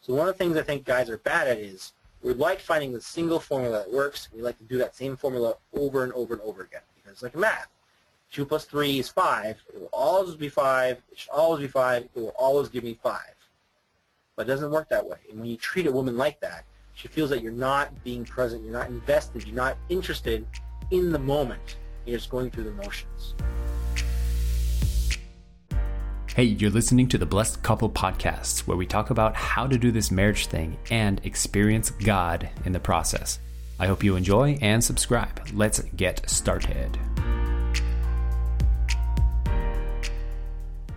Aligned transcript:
So 0.00 0.14
one 0.14 0.28
of 0.28 0.34
the 0.34 0.38
things 0.38 0.56
I 0.56 0.62
think 0.62 0.84
guys 0.84 1.10
are 1.10 1.18
bad 1.18 1.46
at 1.48 1.58
is 1.58 1.92
we 2.22 2.32
like 2.34 2.60
finding 2.60 2.92
the 2.92 3.00
single 3.00 3.38
formula 3.38 3.78
that 3.78 3.92
works. 3.92 4.28
We 4.34 4.42
like 4.42 4.58
to 4.58 4.64
do 4.64 4.78
that 4.78 4.96
same 4.96 5.16
formula 5.16 5.54
over 5.74 6.04
and 6.04 6.12
over 6.14 6.34
and 6.34 6.42
over 6.42 6.62
again 6.62 6.82
because 6.96 7.12
it's 7.12 7.22
like 7.22 7.36
math. 7.36 7.68
2 8.32 8.46
plus 8.46 8.64
3 8.64 8.98
is 8.98 9.08
5. 9.08 9.62
It 9.74 9.80
will 9.80 9.88
always 9.92 10.36
be 10.36 10.48
5. 10.48 11.02
It 11.10 11.18
should 11.18 11.30
always 11.30 11.60
be 11.60 11.68
5. 11.68 12.02
It 12.02 12.10
will 12.14 12.34
always 12.38 12.68
give 12.68 12.84
me 12.84 12.98
5. 13.02 13.20
But 14.36 14.46
it 14.46 14.50
doesn't 14.50 14.70
work 14.70 14.88
that 14.88 15.04
way. 15.04 15.18
And 15.30 15.40
when 15.40 15.48
you 15.48 15.56
treat 15.56 15.86
a 15.86 15.92
woman 15.92 16.16
like 16.16 16.40
that, 16.40 16.64
she 16.94 17.08
feels 17.08 17.30
that 17.30 17.42
you're 17.42 17.52
not 17.52 18.04
being 18.04 18.24
present, 18.24 18.62
you're 18.62 18.72
not 18.72 18.88
invested, 18.88 19.46
you're 19.46 19.56
not 19.56 19.76
interested 19.88 20.46
in 20.90 21.12
the 21.12 21.18
moment. 21.18 21.76
You're 22.04 22.18
just 22.18 22.30
going 22.30 22.50
through 22.50 22.64
the 22.64 22.72
motions. 22.72 23.34
Hey, 26.36 26.44
you're 26.44 26.70
listening 26.70 27.08
to 27.08 27.18
the 27.18 27.26
Blessed 27.26 27.60
Couple 27.64 27.90
Podcast, 27.90 28.60
where 28.60 28.76
we 28.76 28.86
talk 28.86 29.10
about 29.10 29.34
how 29.34 29.66
to 29.66 29.76
do 29.76 29.90
this 29.90 30.12
marriage 30.12 30.46
thing 30.46 30.78
and 30.88 31.20
experience 31.24 31.90
God 31.90 32.48
in 32.64 32.70
the 32.70 32.78
process. 32.78 33.40
I 33.80 33.88
hope 33.88 34.04
you 34.04 34.14
enjoy 34.14 34.56
and 34.60 34.82
subscribe. 34.82 35.40
Let's 35.52 35.80
get 35.96 36.30
started. 36.30 36.96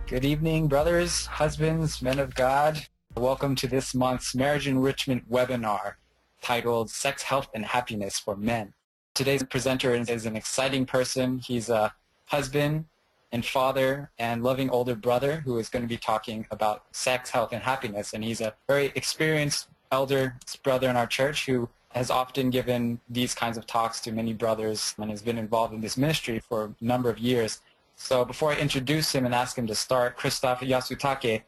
Good 0.06 0.24
evening, 0.24 0.68
brothers, 0.68 1.26
husbands, 1.26 2.00
men 2.00 2.20
of 2.20 2.36
God. 2.36 2.86
Welcome 3.16 3.56
to 3.56 3.66
this 3.66 3.92
month's 3.92 4.36
Marriage 4.36 4.68
Enrichment 4.68 5.28
webinar 5.28 5.94
titled 6.42 6.90
Sex, 6.90 7.24
Health, 7.24 7.48
and 7.52 7.66
Happiness 7.66 8.20
for 8.20 8.36
Men. 8.36 8.72
Today's 9.14 9.42
presenter 9.42 9.96
is 9.96 10.26
an 10.26 10.36
exciting 10.36 10.86
person. 10.86 11.40
He's 11.40 11.68
a 11.68 11.92
husband, 12.26 12.84
and 13.34 13.44
father 13.44 14.08
and 14.20 14.44
loving 14.44 14.70
older 14.70 14.94
brother 14.94 15.42
who 15.44 15.58
is 15.58 15.68
going 15.68 15.82
to 15.82 15.88
be 15.88 15.96
talking 15.96 16.46
about 16.52 16.84
sex, 16.92 17.30
health, 17.30 17.52
and 17.52 17.60
happiness. 17.60 18.12
And 18.12 18.22
he's 18.22 18.40
a 18.40 18.54
very 18.68 18.92
experienced 18.94 19.66
elder 19.90 20.36
brother 20.62 20.88
in 20.88 20.94
our 20.96 21.08
church 21.08 21.44
who 21.44 21.68
has 21.88 22.10
often 22.10 22.48
given 22.50 23.00
these 23.08 23.34
kinds 23.34 23.58
of 23.58 23.66
talks 23.66 24.00
to 24.02 24.12
many 24.12 24.32
brothers 24.32 24.94
and 24.98 25.10
has 25.10 25.20
been 25.20 25.36
involved 25.36 25.74
in 25.74 25.80
this 25.80 25.96
ministry 25.96 26.38
for 26.38 26.66
a 26.66 26.84
number 26.84 27.10
of 27.10 27.18
years. 27.18 27.60
So 27.96 28.24
before 28.24 28.52
I 28.52 28.56
introduce 28.56 29.12
him 29.12 29.26
and 29.26 29.34
ask 29.34 29.58
him 29.58 29.66
to 29.66 29.74
start, 29.74 30.16
Christoph 30.16 30.60
Yasutake, 30.60 31.42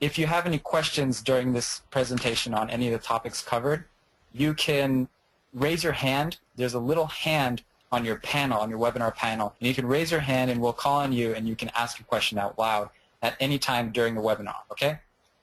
if 0.00 0.18
you 0.18 0.26
have 0.26 0.46
any 0.46 0.58
questions 0.58 1.22
during 1.22 1.52
this 1.52 1.82
presentation 1.92 2.54
on 2.54 2.68
any 2.70 2.88
of 2.88 2.92
the 2.92 3.06
topics 3.06 3.40
covered, 3.40 3.84
you 4.32 4.52
can 4.52 5.08
raise 5.54 5.84
your 5.84 5.92
hand. 5.92 6.38
There's 6.56 6.74
a 6.74 6.80
little 6.80 7.06
hand 7.06 7.62
on 7.92 8.04
your 8.04 8.16
panel, 8.16 8.60
on 8.60 8.70
your 8.70 8.78
webinar 8.78 9.14
panel. 9.14 9.54
And 9.60 9.68
you 9.68 9.74
can 9.74 9.86
raise 9.86 10.10
your 10.10 10.20
hand 10.20 10.50
and 10.50 10.60
we'll 10.60 10.72
call 10.72 11.00
on 11.00 11.12
you 11.12 11.34
and 11.34 11.48
you 11.48 11.56
can 11.56 11.70
ask 11.74 11.98
a 12.00 12.04
question 12.04 12.38
out 12.38 12.58
loud 12.58 12.90
at 13.22 13.36
any 13.40 13.58
time 13.58 13.90
during 13.90 14.14
the 14.14 14.20
webinar, 14.20 14.56
okay? 14.70 15.00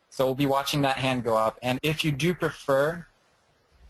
So 0.09 0.26
we'll 0.26 0.36
be 0.36 0.45
watching 0.45 0.81
that 0.81 0.98
hand 0.98 1.23
go 1.23 1.36
up. 1.36 1.59
And 1.62 1.80
if 1.84 2.03
you 2.03 2.12
do 2.12 2.34
prefer 2.34 3.06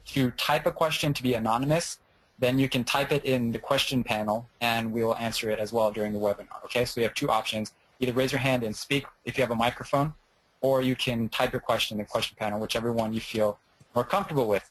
to 0.08 0.32
type 0.32 0.66
a 0.66 0.72
question 0.72 1.14
to 1.14 1.24
be 1.24 1.36
anonymous, 1.36 2.00
then 2.40 2.60
you 2.60 2.70
can 2.70 2.84
type 2.84 3.12
it 3.12 3.24
in 3.26 3.52
the 3.52 3.60
question 3.60 4.04
panel 4.04 4.48
and 4.62 4.92
we 4.92 5.04
will 5.04 5.16
answer 5.18 5.50
it 5.50 5.60
as 5.60 5.72
well 5.74 5.92
during 5.92 6.14
the 6.14 6.20
webinar, 6.20 6.64
okay? 6.66 6.86
So 6.86 7.00
you 7.00 7.06
have 7.06 7.14
two 7.14 7.30
options. 7.30 7.74
Either 8.00 8.14
raise 8.14 8.32
your 8.32 8.40
hand 8.40 8.64
and 8.64 8.76
speak 8.76 9.06
if 9.26 9.38
you 9.38 9.42
have 9.42 9.52
a 9.52 9.56
microphone, 9.56 10.14
or 10.62 10.82
you 10.82 10.96
can 10.96 11.30
type 11.30 11.52
your 11.52 11.62
question 11.62 11.96
in 11.96 12.04
the 12.04 12.10
question 12.10 12.36
panel, 12.40 12.60
whichever 12.60 12.92
one 12.92 13.14
you 13.14 13.20
feel 13.20 13.60
more 13.96 14.04
comfortable 14.04 14.48
with. 14.48 14.70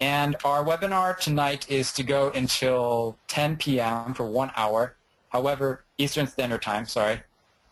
And 0.00 0.36
our 0.44 0.64
webinar 0.64 1.18
tonight 1.18 1.70
is 1.70 1.92
to 1.92 2.02
go 2.02 2.30
until 2.30 3.18
10 3.28 3.58
p.m. 3.58 4.14
for 4.14 4.24
one 4.24 4.50
hour. 4.56 4.96
However, 5.28 5.84
Eastern 5.98 6.26
Standard 6.26 6.62
Time, 6.62 6.86
sorry, 6.86 7.20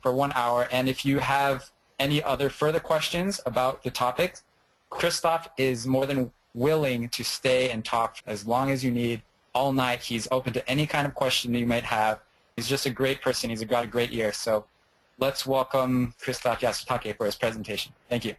for 0.03 0.13
one 0.13 0.33
hour. 0.35 0.69
And 0.71 0.91
if 0.91 1.07
you 1.07 1.21
have 1.21 1.71
any 1.99 2.23
other 2.23 2.51
further 2.51 2.81
questions 2.81 3.41
about 3.47 3.83
the 3.83 3.91
topic, 3.91 4.41
Christoph 4.91 5.49
is 5.57 5.87
more 5.87 6.05
than 6.05 6.31
willing 6.55 7.09
to 7.09 7.25
stay 7.25 7.71
and 7.71 7.83
talk 7.83 8.19
as 8.27 8.47
long 8.47 8.71
as 8.71 8.85
you 8.85 8.91
need 8.91 9.23
all 9.55 9.73
night. 9.73 10.03
He's 10.03 10.29
open 10.31 10.53
to 10.53 10.69
any 10.69 10.87
kind 10.87 11.07
of 11.07 11.15
question 11.15 11.55
you 11.55 11.67
might 11.67 11.85
have. 11.85 12.21
He's 12.57 12.69
just 12.69 12.85
a 12.85 12.91
great 12.91 13.23
person. 13.23 13.49
He's 13.49 13.65
got 13.65 13.85
a 13.85 13.89
great 13.89 14.13
ear. 14.13 14.35
So 14.35 14.67
let's 15.19 15.47
welcome 15.47 16.15
Christoph 16.21 16.61
Yasutake 16.61 17.17
for 17.17 17.25
his 17.25 17.37
presentation. 17.37 17.93
Thank 18.11 18.27
you. 18.27 18.35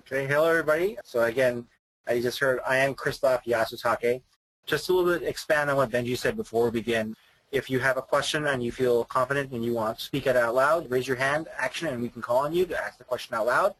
Okay, 0.00 0.26
hello 0.26 0.48
everybody. 0.48 0.96
So 1.04 1.24
again, 1.24 1.66
you 2.14 2.22
just 2.22 2.38
heard, 2.38 2.60
I 2.66 2.76
am 2.76 2.94
Christoph 2.94 3.44
Yasutake. 3.44 4.22
Just 4.64 4.88
a 4.88 4.92
little 4.92 5.18
bit 5.18 5.26
expand 5.26 5.70
on 5.70 5.76
what 5.76 5.90
Benji 5.90 6.16
said 6.16 6.36
before 6.36 6.64
we 6.64 6.70
begin. 6.70 7.16
If 7.52 7.70
you 7.70 7.78
have 7.80 7.96
a 7.96 8.02
question 8.02 8.46
and 8.46 8.62
you 8.62 8.72
feel 8.72 9.04
confident 9.04 9.52
and 9.52 9.64
you 9.64 9.72
want 9.72 9.98
to 9.98 10.04
speak 10.04 10.26
it 10.26 10.36
out 10.36 10.54
loud, 10.54 10.90
raise 10.90 11.06
your 11.06 11.16
hand, 11.16 11.48
action, 11.56 11.88
and 11.88 12.02
we 12.02 12.08
can 12.08 12.22
call 12.22 12.38
on 12.38 12.52
you 12.52 12.64
to 12.66 12.80
ask 12.80 12.98
the 12.98 13.04
question 13.04 13.34
out 13.34 13.46
loud. 13.46 13.74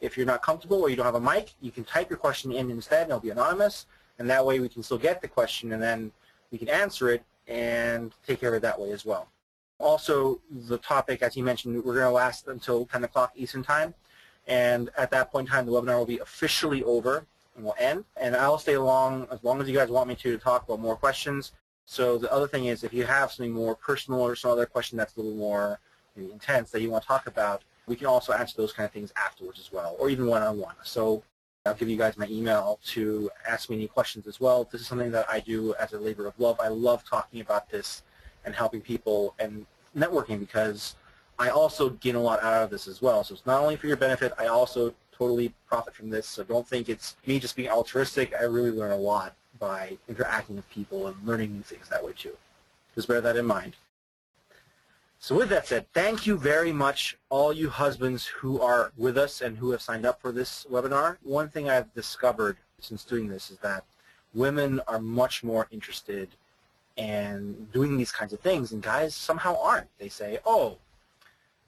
If 0.00 0.16
you're 0.16 0.26
not 0.26 0.42
comfortable 0.42 0.80
or 0.80 0.90
you 0.90 0.96
don't 0.96 1.06
have 1.06 1.14
a 1.14 1.20
mic, 1.20 1.52
you 1.60 1.70
can 1.70 1.84
type 1.84 2.08
your 2.08 2.18
question 2.18 2.52
in 2.52 2.70
instead 2.70 3.02
and 3.02 3.10
it'll 3.10 3.20
be 3.20 3.30
anonymous. 3.30 3.86
And 4.18 4.28
that 4.30 4.44
way 4.44 4.60
we 4.60 4.68
can 4.68 4.82
still 4.82 4.98
get 4.98 5.20
the 5.20 5.28
question 5.28 5.72
and 5.72 5.82
then 5.82 6.12
we 6.50 6.58
can 6.58 6.68
answer 6.68 7.10
it 7.10 7.22
and 7.46 8.12
take 8.26 8.40
care 8.40 8.50
of 8.50 8.54
it 8.56 8.62
that 8.62 8.78
way 8.80 8.92
as 8.92 9.04
well. 9.04 9.28
Also, 9.78 10.40
the 10.50 10.78
topic, 10.78 11.22
as 11.22 11.36
you 11.36 11.44
mentioned, 11.44 11.76
we're 11.84 11.94
going 11.94 12.04
to 12.04 12.10
last 12.10 12.48
until 12.48 12.84
10 12.86 13.04
o'clock 13.04 13.32
Eastern 13.36 13.62
Time. 13.62 13.94
And 14.46 14.90
at 14.96 15.10
that 15.10 15.30
point 15.30 15.48
in 15.48 15.52
time, 15.52 15.66
the 15.66 15.72
webinar 15.72 15.98
will 15.98 16.06
be 16.06 16.18
officially 16.18 16.82
over 16.82 17.26
and 17.58 17.64
we'll 17.64 17.74
end. 17.78 18.04
And 18.16 18.34
I'll 18.34 18.58
stay 18.58 18.74
along 18.74 19.26
as 19.30 19.44
long 19.44 19.60
as 19.60 19.68
you 19.68 19.74
guys 19.74 19.90
want 19.90 20.08
me 20.08 20.14
to, 20.14 20.32
to 20.32 20.38
talk 20.38 20.64
about 20.64 20.80
more 20.80 20.96
questions. 20.96 21.52
So 21.84 22.16
the 22.16 22.32
other 22.32 22.46
thing 22.46 22.66
is 22.66 22.84
if 22.84 22.94
you 22.94 23.04
have 23.04 23.32
something 23.32 23.52
more 23.52 23.74
personal 23.74 24.20
or 24.20 24.34
some 24.36 24.52
other 24.52 24.66
question 24.66 24.96
that's 24.96 25.16
a 25.16 25.20
little 25.20 25.36
more 25.36 25.80
intense 26.16 26.70
that 26.70 26.80
you 26.80 26.90
want 26.90 27.02
to 27.02 27.08
talk 27.08 27.26
about, 27.26 27.62
we 27.86 27.96
can 27.96 28.06
also 28.06 28.32
answer 28.32 28.54
those 28.56 28.72
kind 28.72 28.86
of 28.86 28.92
things 28.92 29.12
afterwards 29.16 29.58
as 29.58 29.72
well, 29.72 29.96
or 29.98 30.08
even 30.10 30.26
one-on-one. 30.26 30.74
So 30.82 31.22
I'll 31.66 31.74
give 31.74 31.88
you 31.88 31.96
guys 31.96 32.16
my 32.16 32.26
email 32.28 32.78
to 32.88 33.30
ask 33.46 33.70
me 33.70 33.76
any 33.76 33.88
questions 33.88 34.26
as 34.26 34.40
well. 34.40 34.68
This 34.70 34.80
is 34.80 34.86
something 34.86 35.10
that 35.12 35.26
I 35.28 35.40
do 35.40 35.74
as 35.80 35.92
a 35.92 35.98
labor 35.98 36.26
of 36.26 36.38
love. 36.38 36.58
I 36.60 36.68
love 36.68 37.04
talking 37.04 37.40
about 37.40 37.70
this 37.70 38.02
and 38.44 38.54
helping 38.54 38.80
people 38.80 39.34
and 39.38 39.66
networking 39.96 40.38
because 40.38 40.96
I 41.38 41.48
also 41.48 41.90
gain 41.90 42.14
a 42.14 42.20
lot 42.20 42.42
out 42.42 42.64
of 42.64 42.70
this 42.70 42.86
as 42.86 43.00
well. 43.00 43.24
So 43.24 43.34
it's 43.34 43.46
not 43.46 43.62
only 43.62 43.76
for 43.76 43.86
your 43.86 43.96
benefit, 43.96 44.32
I 44.38 44.46
also 44.46 44.94
totally 45.18 45.52
profit 45.66 45.94
from 45.94 46.08
this. 46.08 46.26
So 46.26 46.44
don't 46.44 46.66
think 46.66 46.88
it's 46.88 47.16
me 47.26 47.38
just 47.38 47.56
being 47.56 47.68
altruistic. 47.68 48.32
I 48.38 48.44
really 48.44 48.70
learn 48.70 48.92
a 48.92 48.96
lot 48.96 49.34
by 49.58 49.98
interacting 50.08 50.56
with 50.56 50.70
people 50.70 51.08
and 51.08 51.16
learning 51.26 51.54
new 51.54 51.62
things 51.62 51.88
that 51.88 52.04
way 52.04 52.12
too. 52.16 52.36
Just 52.94 53.08
bear 53.08 53.20
that 53.20 53.36
in 53.36 53.44
mind. 53.44 53.74
So 55.20 55.34
with 55.34 55.48
that 55.48 55.66
said, 55.66 55.86
thank 55.92 56.26
you 56.26 56.36
very 56.36 56.72
much 56.72 57.18
all 57.28 57.52
you 57.52 57.68
husbands 57.68 58.24
who 58.26 58.60
are 58.60 58.92
with 58.96 59.18
us 59.18 59.40
and 59.40 59.58
who 59.58 59.72
have 59.72 59.82
signed 59.82 60.06
up 60.06 60.20
for 60.20 60.30
this 60.30 60.64
webinar. 60.70 61.16
One 61.24 61.48
thing 61.48 61.68
I've 61.68 61.92
discovered 61.92 62.56
since 62.78 63.02
doing 63.02 63.26
this 63.26 63.50
is 63.50 63.58
that 63.58 63.84
women 64.32 64.80
are 64.86 65.00
much 65.00 65.42
more 65.42 65.66
interested 65.72 66.28
in 66.96 67.66
doing 67.72 67.96
these 67.96 68.12
kinds 68.12 68.32
of 68.32 68.38
things 68.40 68.70
and 68.70 68.80
guys 68.80 69.14
somehow 69.14 69.60
aren't. 69.60 69.88
They 69.98 70.08
say, 70.08 70.38
oh, 70.46 70.78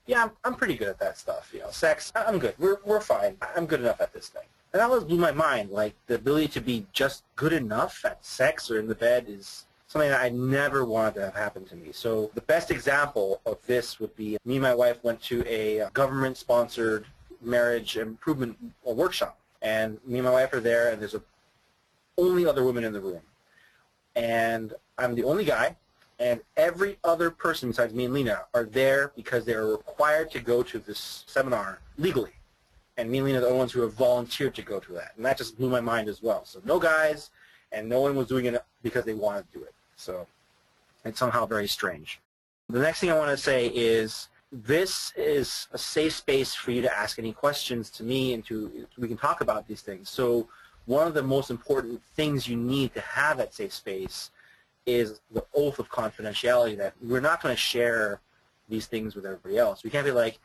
yeah, 0.07 0.25
I'm, 0.25 0.31
I'm 0.45 0.55
pretty 0.55 0.75
good 0.75 0.89
at 0.89 0.99
that 1.01 1.19
stuff. 1.19 1.51
You 1.53 1.61
know, 1.61 1.71
sex, 1.71 2.13
I'm 2.15 2.39
good. 2.39 2.55
We're, 2.59 2.79
we're 2.85 3.01
fine. 3.01 3.37
I'm 3.57 3.67
good 3.67 3.81
enough 3.81 4.01
at 4.01 4.13
this 4.13 4.29
thing. 4.29 4.43
And 4.73 4.81
that 4.81 4.89
always 4.89 5.05
blew 5.05 5.19
my 5.19 5.33
mind. 5.33 5.71
Like, 5.71 5.95
the 6.07 6.15
ability 6.15 6.49
to 6.49 6.61
be 6.61 6.87
just 6.93 7.25
good 7.37 7.53
enough 7.53 8.05
at 8.05 8.25
sex 8.25 8.71
or 8.71 8.79
in 8.79 8.87
the 8.87 8.95
bed 8.95 9.27
is 9.29 9.67
something 9.87 10.11
that 10.11 10.21
I 10.21 10.29
never 10.29 10.85
wanted 10.85 11.15
to 11.15 11.25
have 11.25 11.35
happen 11.35 11.65
to 11.67 11.77
me. 11.77 11.91
So 11.93 12.31
the 12.35 12.41
best 12.43 12.71
example 12.71 13.41
of 13.47 13.59
this 13.67 13.99
would 13.99 14.15
be 14.15 14.39
me 14.45 14.57
and 14.57 14.63
my 14.63 14.75
wife 14.75 15.03
went 15.03 15.21
to 15.23 15.45
a 15.47 15.81
uh, 15.81 15.91
government-sponsored 15.95 17.07
marriage 17.43 17.97
improvement 17.97 18.57
uh, 18.89 18.93
workshop. 18.93 19.37
And 19.63 19.99
me 20.07 20.19
and 20.19 20.25
my 20.25 20.33
wife 20.33 20.53
are 20.53 20.61
there, 20.61 20.91
and 20.91 21.01
there's 21.01 21.15
a 21.15 21.23
only 22.17 22.47
other 22.47 22.63
woman 22.63 22.85
in 22.85 22.93
the 22.93 23.01
room. 23.01 23.21
And 24.15 24.75
I'm 24.99 25.15
the 25.15 25.25
only 25.25 25.45
guy, 25.45 25.77
and 26.21 26.41
every 26.59 26.99
other 27.03 27.31
person 27.31 27.71
besides 27.71 27.95
me 27.95 28.05
and 28.05 28.15
Lena 28.15 28.43
are 28.53 28.65
there 28.65 29.11
because 29.17 29.47
they 29.47 29.55
are 29.55 29.67
required 29.67 30.31
to 30.33 30.39
go 30.39 30.63
to 30.63 30.79
this 30.79 31.25
seminar 31.27 31.81
legally. 31.97 32.33
And 32.99 33.11
me 33.11 33.19
and 33.19 33.27
Lena 33.27 33.39
are 33.39 33.41
the 33.41 33.47
only 33.47 33.59
ones 33.59 33.73
who 33.73 33.81
have 33.81 33.95
volunteered 33.95 34.55
to 34.57 34.63
go 34.63 34.79
to 34.79 34.93
that. 34.93 35.13
And 35.17 35.25
that 35.25 35.39
just 35.39 35.57
blew 35.57 35.71
my 35.71 35.81
mind 35.81 36.09
as 36.09 36.23
well. 36.23 36.45
So 36.45 36.61
no 36.65 36.79
guys, 36.79 37.31
and 37.73 37.89
no 37.89 38.03
one 38.03 38.15
was 38.15 38.27
doing 38.27 38.45
it 38.45 38.63
because 38.83 39.07
they 39.07 39.15
wanted 39.15 39.51
to 39.51 39.59
do 39.59 39.65
it. 39.65 39.73
So 39.97 40.27
it's 41.07 41.19
somehow 41.19 41.47
very 41.47 41.67
strange. 41.67 42.21
The 42.69 42.81
next 42.81 43.01
thing 43.01 43.11
I 43.11 43.19
want 43.19 43.31
to 43.31 43.37
say 43.37 43.69
is 43.69 44.29
this 44.53 45.15
is 45.17 45.69
a 45.73 45.79
safe 45.79 46.13
space 46.13 46.55
for 46.55 46.71
you 46.71 46.83
to 46.83 46.95
ask 46.95 47.19
any 47.19 47.33
questions 47.33 47.89
to 47.91 48.03
me 48.03 48.35
and 48.35 48.45
to 48.47 48.87
we 48.99 49.09
can 49.09 49.17
talk 49.17 49.41
about 49.41 49.67
these 49.67 49.81
things. 49.81 50.11
So 50.11 50.49
one 50.85 51.07
of 51.07 51.15
the 51.15 51.23
most 51.23 51.51
important 51.51 52.03
things 52.15 52.47
you 52.47 52.57
need 52.57 52.93
to 52.95 53.01
have 53.01 53.41
at 53.41 53.55
safe 53.55 53.73
space 53.73 54.31
is 54.87 55.21
the 55.33 55.45
oath 55.55 55.79
of 55.79 55.89
confidentiality 55.91 56.77
that 56.79 56.95
we're 57.03 57.21
not 57.21 57.43
going 57.43 57.55
to 57.55 57.61
share 57.61 58.21
these 58.69 58.87
things 58.87 59.15
with 59.15 59.27
everybody 59.27 59.59
else. 59.59 59.85
We 59.85 59.91
can't 59.91 60.07
be 60.07 60.13
like, 60.13 60.39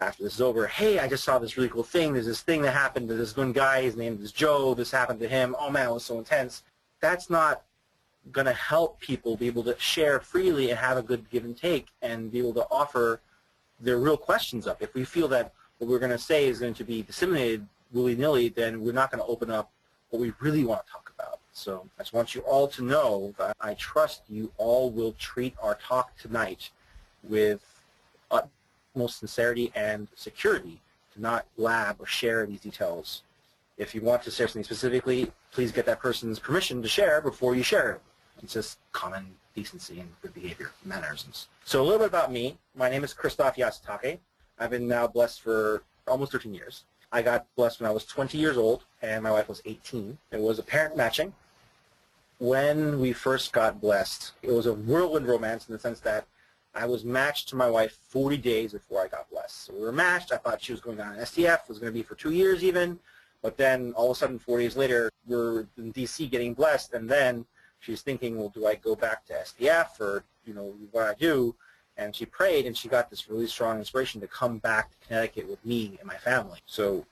after 0.00 0.22
this 0.22 0.34
is 0.34 0.40
over, 0.40 0.66
hey, 0.66 0.98
I 0.98 1.08
just 1.08 1.24
saw 1.24 1.38
this 1.38 1.56
really 1.56 1.70
cool 1.70 1.82
thing. 1.82 2.12
There's 2.12 2.26
this 2.26 2.42
thing 2.42 2.62
that 2.62 2.72
happened 2.72 3.08
to 3.08 3.14
this 3.14 3.36
one 3.36 3.52
guy. 3.52 3.82
His 3.82 3.96
name 3.96 4.18
is 4.20 4.32
Joe. 4.32 4.74
This 4.74 4.90
happened 4.90 5.20
to 5.20 5.28
him. 5.28 5.56
Oh, 5.58 5.70
man, 5.70 5.88
it 5.88 5.92
was 5.92 6.04
so 6.04 6.18
intense. 6.18 6.64
That's 7.00 7.30
not 7.30 7.62
going 8.32 8.46
to 8.46 8.52
help 8.52 9.00
people 9.00 9.36
be 9.36 9.46
able 9.46 9.62
to 9.64 9.78
share 9.78 10.20
freely 10.20 10.70
and 10.70 10.78
have 10.78 10.98
a 10.98 11.02
good 11.02 11.30
give 11.30 11.44
and 11.44 11.56
take 11.56 11.86
and 12.02 12.30
be 12.30 12.38
able 12.38 12.54
to 12.54 12.66
offer 12.70 13.20
their 13.80 13.98
real 13.98 14.16
questions 14.16 14.66
up. 14.66 14.82
If 14.82 14.92
we 14.94 15.04
feel 15.04 15.28
that 15.28 15.52
what 15.78 15.88
we're 15.88 15.98
going 15.98 16.10
to 16.10 16.18
say 16.18 16.48
is 16.48 16.58
going 16.58 16.74
to 16.74 16.84
be 16.84 17.02
disseminated 17.02 17.66
willy-nilly, 17.92 18.50
then 18.50 18.82
we're 18.82 18.92
not 18.92 19.10
going 19.10 19.22
to 19.22 19.28
open 19.28 19.50
up 19.50 19.70
what 20.10 20.20
we 20.20 20.32
really 20.40 20.64
want 20.64 20.84
to 20.84 20.92
talk. 20.92 21.05
So 21.56 21.88
I 21.98 22.02
just 22.02 22.12
want 22.12 22.34
you 22.34 22.42
all 22.42 22.68
to 22.68 22.84
know 22.84 23.34
that 23.38 23.56
I 23.62 23.72
trust 23.74 24.24
you 24.28 24.52
all 24.58 24.90
will 24.90 25.12
treat 25.12 25.54
our 25.62 25.74
talk 25.76 26.14
tonight 26.18 26.68
with 27.22 27.64
utmost 28.30 29.20
sincerity 29.20 29.72
and 29.74 30.06
security 30.14 30.82
to 31.14 31.20
not 31.20 31.46
blab 31.56 31.96
or 31.98 32.04
share 32.04 32.44
these 32.44 32.60
details. 32.60 33.22
If 33.78 33.94
you 33.94 34.02
want 34.02 34.22
to 34.24 34.30
share 34.30 34.48
something 34.48 34.64
specifically, 34.64 35.32
please 35.50 35.72
get 35.72 35.86
that 35.86 35.98
person's 35.98 36.38
permission 36.38 36.82
to 36.82 36.88
share 36.88 37.22
before 37.22 37.56
you 37.56 37.62
share 37.62 37.92
it. 37.92 38.02
It's 38.42 38.52
just 38.52 38.78
common 38.92 39.26
decency 39.54 40.00
and 40.00 40.10
good 40.20 40.34
behavior, 40.34 40.72
manners. 40.84 41.48
So 41.64 41.80
a 41.80 41.84
little 41.84 42.00
bit 42.00 42.08
about 42.08 42.30
me. 42.30 42.58
My 42.74 42.90
name 42.90 43.02
is 43.02 43.14
Christoph 43.14 43.56
Yasutake. 43.56 44.18
I've 44.58 44.70
been 44.70 44.86
now 44.86 45.06
blessed 45.06 45.40
for 45.40 45.82
almost 46.06 46.32
13 46.32 46.52
years. 46.52 46.84
I 47.10 47.22
got 47.22 47.46
blessed 47.56 47.80
when 47.80 47.88
I 47.88 47.94
was 47.94 48.04
20 48.04 48.36
years 48.36 48.58
old, 48.58 48.84
and 49.00 49.22
my 49.22 49.30
wife 49.30 49.48
was 49.48 49.62
18. 49.64 50.18
It 50.32 50.40
was 50.40 50.58
a 50.58 50.62
parent 50.62 50.98
matching. 50.98 51.32
When 52.38 53.00
we 53.00 53.12
first 53.12 53.52
got 53.52 53.80
blessed, 53.80 54.32
it 54.42 54.52
was 54.52 54.66
a 54.66 54.74
whirlwind 54.74 55.26
romance 55.26 55.68
in 55.68 55.72
the 55.72 55.78
sense 55.78 56.00
that 56.00 56.26
I 56.74 56.84
was 56.84 57.04
matched 57.04 57.48
to 57.48 57.56
my 57.56 57.70
wife 57.70 57.98
40 58.08 58.36
days 58.36 58.72
before 58.72 59.02
I 59.02 59.08
got 59.08 59.30
blessed. 59.30 59.64
So 59.64 59.72
we 59.72 59.80
were 59.80 59.92
matched. 59.92 60.32
I 60.32 60.36
thought 60.36 60.62
she 60.62 60.72
was 60.72 60.82
going 60.82 61.00
on 61.00 61.14
an 61.14 61.20
STF. 61.20 61.62
It 61.62 61.68
was 61.68 61.78
going 61.78 61.90
to 61.90 61.98
be 61.98 62.02
for 62.02 62.14
two 62.14 62.32
years 62.32 62.62
even. 62.62 62.98
But 63.40 63.56
then 63.56 63.94
all 63.96 64.10
of 64.10 64.16
a 64.16 64.18
sudden, 64.18 64.38
four 64.38 64.58
days 64.58 64.76
later, 64.76 65.10
we're 65.26 65.66
in 65.78 65.92
D.C. 65.92 66.26
getting 66.26 66.52
blessed, 66.52 66.92
and 66.92 67.08
then 67.08 67.46
she's 67.80 68.02
thinking, 68.02 68.38
well, 68.38 68.50
do 68.50 68.66
I 68.66 68.74
go 68.74 68.94
back 68.94 69.24
to 69.26 69.32
STF 69.32 70.00
or, 70.00 70.24
you 70.44 70.52
know, 70.52 70.74
what 70.90 71.06
I 71.06 71.14
do? 71.14 71.54
And 71.96 72.14
she 72.14 72.26
prayed, 72.26 72.66
and 72.66 72.76
she 72.76 72.88
got 72.88 73.08
this 73.08 73.30
really 73.30 73.46
strong 73.46 73.78
inspiration 73.78 74.20
to 74.20 74.26
come 74.26 74.58
back 74.58 74.90
to 74.90 75.06
Connecticut 75.06 75.48
with 75.48 75.64
me 75.64 75.96
and 75.98 76.06
my 76.06 76.16
family. 76.16 76.58
So 76.66 77.06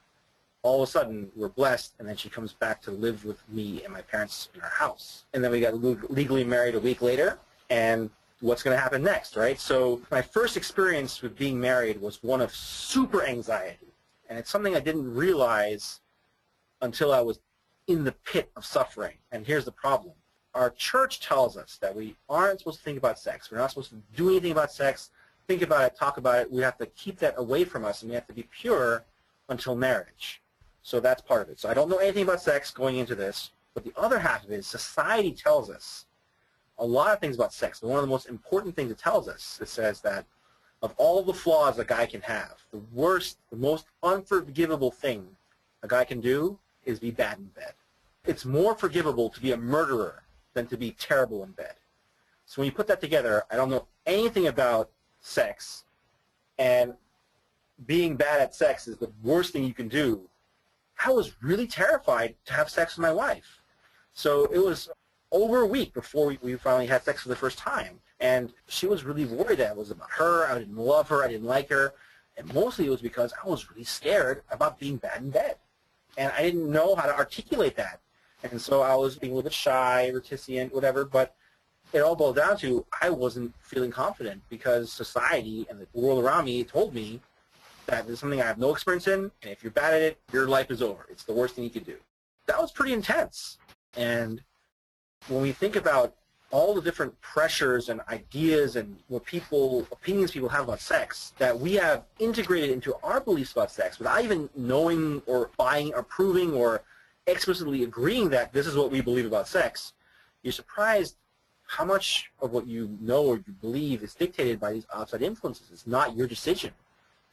all 0.65 0.83
of 0.83 0.89
a 0.89 0.91
sudden, 0.91 1.31
we're 1.37 1.51
blessed, 1.51 1.93
and 1.99 2.09
then 2.09 2.17
she 2.17 2.31
comes 2.31 2.55
back 2.55 2.81
to 2.81 2.91
live 2.91 3.27
with 3.27 3.39
me 3.51 3.85
and 3.85 3.93
my 3.93 4.01
parents 4.01 4.49
in 4.55 4.63
our 4.63 4.71
house. 4.71 5.27
And 5.35 5.45
then 5.45 5.51
we 5.51 5.61
got 5.61 5.75
legally 6.11 6.43
married 6.43 6.75
a 6.75 6.81
week 6.81 7.03
later, 7.03 7.39
and 7.69 8.09
what's 8.41 8.63
going 8.63 8.75
to 8.75 8.81
happen 8.81 9.03
next, 9.03 9.37
right? 9.37 9.61
So 9.61 10.01
my 10.11 10.23
first 10.23 10.57
experience 10.57 11.21
with 11.21 11.37
being 11.37 11.61
married 11.61 12.01
was 12.01 12.23
one 12.23 12.41
of 12.41 12.55
super 12.55 13.27
anxiety. 13.27 13.93
And 14.31 14.39
it's 14.39 14.49
something 14.49 14.75
I 14.75 14.81
didn't 14.81 15.15
realize 15.15 16.01
until 16.81 17.13
I 17.13 17.21
was 17.21 17.41
in 17.87 18.03
the 18.03 18.13
pit 18.13 18.51
of 18.57 18.65
suffering. 18.65 19.17
And 19.33 19.47
here's 19.47 19.67
the 19.67 19.73
problem 19.73 20.15
our 20.55 20.71
church 20.71 21.21
tells 21.21 21.57
us 21.59 21.79
that 21.83 21.95
we 21.95 22.17
aren't 22.29 22.61
supposed 22.61 22.79
to 22.79 22.85
think 22.85 22.97
about 22.97 23.19
sex. 23.19 23.51
We're 23.51 23.59
not 23.59 23.71
supposed 23.71 23.91
to 23.91 24.01
do 24.17 24.31
anything 24.31 24.53
about 24.53 24.73
sex, 24.73 25.11
think 25.47 25.61
about 25.61 25.83
it, 25.83 25.99
talk 25.99 26.17
about 26.17 26.41
it. 26.41 26.51
We 26.51 26.63
have 26.63 26.79
to 26.79 26.87
keep 26.87 27.19
that 27.19 27.35
away 27.37 27.65
from 27.65 27.85
us, 27.85 28.01
and 28.01 28.11
we 28.11 28.15
have 28.15 28.27
to 28.29 28.33
be 28.33 28.45
pure 28.45 29.05
until 29.49 29.75
marriage. 29.75 30.41
So 30.85 31.01
that's 31.01 31.23
part 31.23 31.41
of 31.41 31.49
it. 31.49 31.59
So 31.59 31.71
I 31.71 31.75
don't 31.75 31.89
know 31.89 31.97
anything 31.97 32.25
about 32.25 32.43
sex 32.43 32.71
going 32.71 32.99
into 32.99 33.15
this, 33.15 33.51
but 33.73 33.85
the 33.85 33.93
other 33.97 34.19
half 34.19 34.45
of 34.45 34.53
it 34.53 34.57
is 34.57 34.67
society 34.67 35.33
tells 35.33 35.71
us 35.71 36.05
a 36.79 36.85
lot 36.85 37.13
of 37.13 37.21
things 37.21 37.37
about 37.37 37.55
sex. 37.55 37.81
But 37.81 37.89
one 37.89 37.99
of 37.99 38.05
the 38.05 38.11
most 38.11 38.29
important 38.29 38.77
things 38.77 38.91
it 38.91 38.99
tells 38.99 39.27
us, 39.27 39.59
it 39.63 39.69
says 39.69 40.03
that 40.03 40.27
of 40.83 40.93
all 40.99 41.23
the 41.23 41.33
flaws 41.33 41.79
a 41.79 41.85
guy 41.87 42.05
can 42.05 42.21
have, 42.21 42.57
the 42.71 42.83
worst, 42.93 43.39
the 43.51 43.57
most 43.57 43.87
unforgivable 44.03 44.91
thing 44.91 45.27
a 45.83 45.89
guy 45.89 46.05
can 46.05 46.21
do 46.21 46.59
is 46.85 47.01
be 47.01 47.11
bad 47.11 47.39
in 47.39 47.47
bed. 47.47 47.73
It's 48.27 48.45
more 48.45 48.75
forgivable 48.75 49.31
to 49.31 49.41
be 49.41 49.53
a 49.53 49.57
murderer 49.57 50.23
than 50.53 50.67
to 50.67 50.77
be 50.77 50.91
terrible 50.93 51.43
in 51.45 51.53
bed. 51.53 51.75
So 52.45 52.61
when 52.61 52.67
you 52.67 52.73
put 52.73 52.87
that 52.89 53.01
together, 53.01 53.45
I 53.51 53.57
don't 53.57 53.71
know 53.71 53.87
anything 54.05 54.49
about 54.49 54.91
sex, 55.21 55.85
and 56.59 56.93
being 57.87 58.17
bad 58.17 58.43
at 58.43 58.55
sex 58.55 58.87
is 58.87 58.99
the 58.99 59.11
worst 59.23 59.55
thing 59.55 59.65
you 59.65 59.73
can 59.73 59.89
do. 59.89 60.29
I 61.03 61.11
was 61.11 61.35
really 61.43 61.67
terrified 61.67 62.35
to 62.47 62.53
have 62.53 62.71
sex 62.71 62.97
with 62.97 63.03
my 63.03 63.13
wife. 63.13 63.61
So 64.13 64.45
it 64.47 64.59
was 64.59 64.89
over 65.33 65.63
a 65.63 65.67
week 65.67 65.93
before 65.93 66.27
we, 66.27 66.39
we 66.43 66.55
finally 66.57 66.87
had 66.87 67.03
sex 67.03 67.23
for 67.23 67.29
the 67.29 67.37
first 67.37 67.59
time. 67.59 68.01
And 68.21 68.53
she 68.69 68.87
was 68.87 69.05
really 69.05 69.25
worried 69.25 69.59
that 69.59 69.73
it 69.73 69.77
was 69.77 69.91
about 69.91 70.11
her. 70.13 70.47
I 70.47 70.59
didn't 70.59 70.77
love 70.77 71.09
her. 71.09 71.25
I 71.25 71.29
didn't 71.29 71.47
like 71.47 71.69
her. 71.71 71.95
And 72.37 72.53
mostly 72.55 72.87
it 72.87 72.91
was 72.91 73.03
because 73.03 73.33
I 73.45 73.49
was 73.49 73.71
really 73.71 73.85
scared 73.85 74.43
about 74.51 74.79
being 74.79 74.97
bad 74.97 75.21
in 75.21 75.31
bed. 75.31 75.57
And 76.17 76.33
I 76.37 76.43
didn't 76.43 76.71
know 76.71 76.95
how 76.95 77.07
to 77.07 77.17
articulate 77.17 77.77
that. 77.77 78.01
And 78.45 78.61
so 78.61 78.83
I 78.83 78.95
was 78.95 79.17
being 79.17 79.33
a 79.33 79.37
little 79.37 79.49
bit 79.49 79.53
shy, 79.53 80.11
reticent, 80.11 80.73
whatever, 80.75 81.05
but 81.05 81.35
it 81.93 82.01
all 82.01 82.17
boiled 82.17 82.37
down 82.37 82.57
to 82.59 82.85
I 83.01 83.11
wasn't 83.11 83.55
feeling 83.61 83.91
confident 83.91 84.43
because 84.49 84.93
society 84.93 85.67
and 85.71 85.81
the 85.81 85.87
world 85.93 86.23
around 86.23 86.45
me 86.45 86.65
told 86.65 86.95
me 86.95 87.21
that 87.87 88.09
is 88.09 88.19
something 88.19 88.41
I 88.41 88.47
have 88.47 88.59
no 88.59 88.73
experience 88.73 89.07
in, 89.09 89.31
and 89.43 89.53
if 89.53 89.63
you're 89.63 89.73
bad 89.73 89.95
at 89.95 90.03
it, 90.03 90.19
your 90.33 90.49
life 90.49 90.71
is 90.71 90.83
over. 90.83 91.07
It's 91.11 91.25
the 91.25 91.33
worst 91.33 91.55
thing 91.55 91.65
you 91.65 91.71
can 91.71 91.83
do. 91.83 91.97
That 92.47 92.61
was 92.61 92.73
pretty 92.73 92.93
intense. 92.93 93.59
And 93.97 94.43
when 95.29 95.43
we 95.43 95.53
think 95.53 95.77
about 95.77 96.15
all 96.51 96.75
the 96.75 96.83
different 96.83 97.21
pressures 97.21 97.89
and 97.89 98.01
ideas 98.09 98.77
and 98.77 98.97
what 99.09 99.25
people, 99.25 99.87
opinions 99.91 100.31
people 100.31 100.49
have 100.49 100.65
about 100.65 100.81
sex 100.81 101.33
that 101.39 101.59
we 101.59 101.75
have 101.75 102.05
integrated 102.19 102.71
into 102.71 102.95
our 103.03 103.21
beliefs 103.21 103.53
about 103.53 103.71
sex 103.71 103.99
without 103.99 104.23
even 104.23 104.49
knowing 104.55 105.21
or 105.27 105.51
buying 105.57 105.93
or 105.95 106.03
proving 106.03 106.53
or 106.53 106.83
explicitly 107.27 107.83
agreeing 107.83 108.29
that 108.29 108.53
this 108.53 108.67
is 108.67 108.77
what 108.77 108.91
we 108.91 109.01
believe 109.01 109.27
about 109.27 109.49
sex, 109.49 109.95
you're 110.43 110.53
surprised 110.53 111.17
how 111.67 111.85
much 111.85 112.31
of 112.41 112.53
what 112.53 112.67
you 112.67 112.97
know 113.01 113.25
or 113.25 113.37
you 113.37 113.53
believe 113.61 114.03
is 114.03 114.15
dictated 114.15 114.61
by 114.61 114.73
these 114.75 114.87
outside 114.95 115.23
influences. 115.23 115.71
It's 115.73 115.87
not 115.87 116.15
your 116.15 116.27
decision 116.27 116.73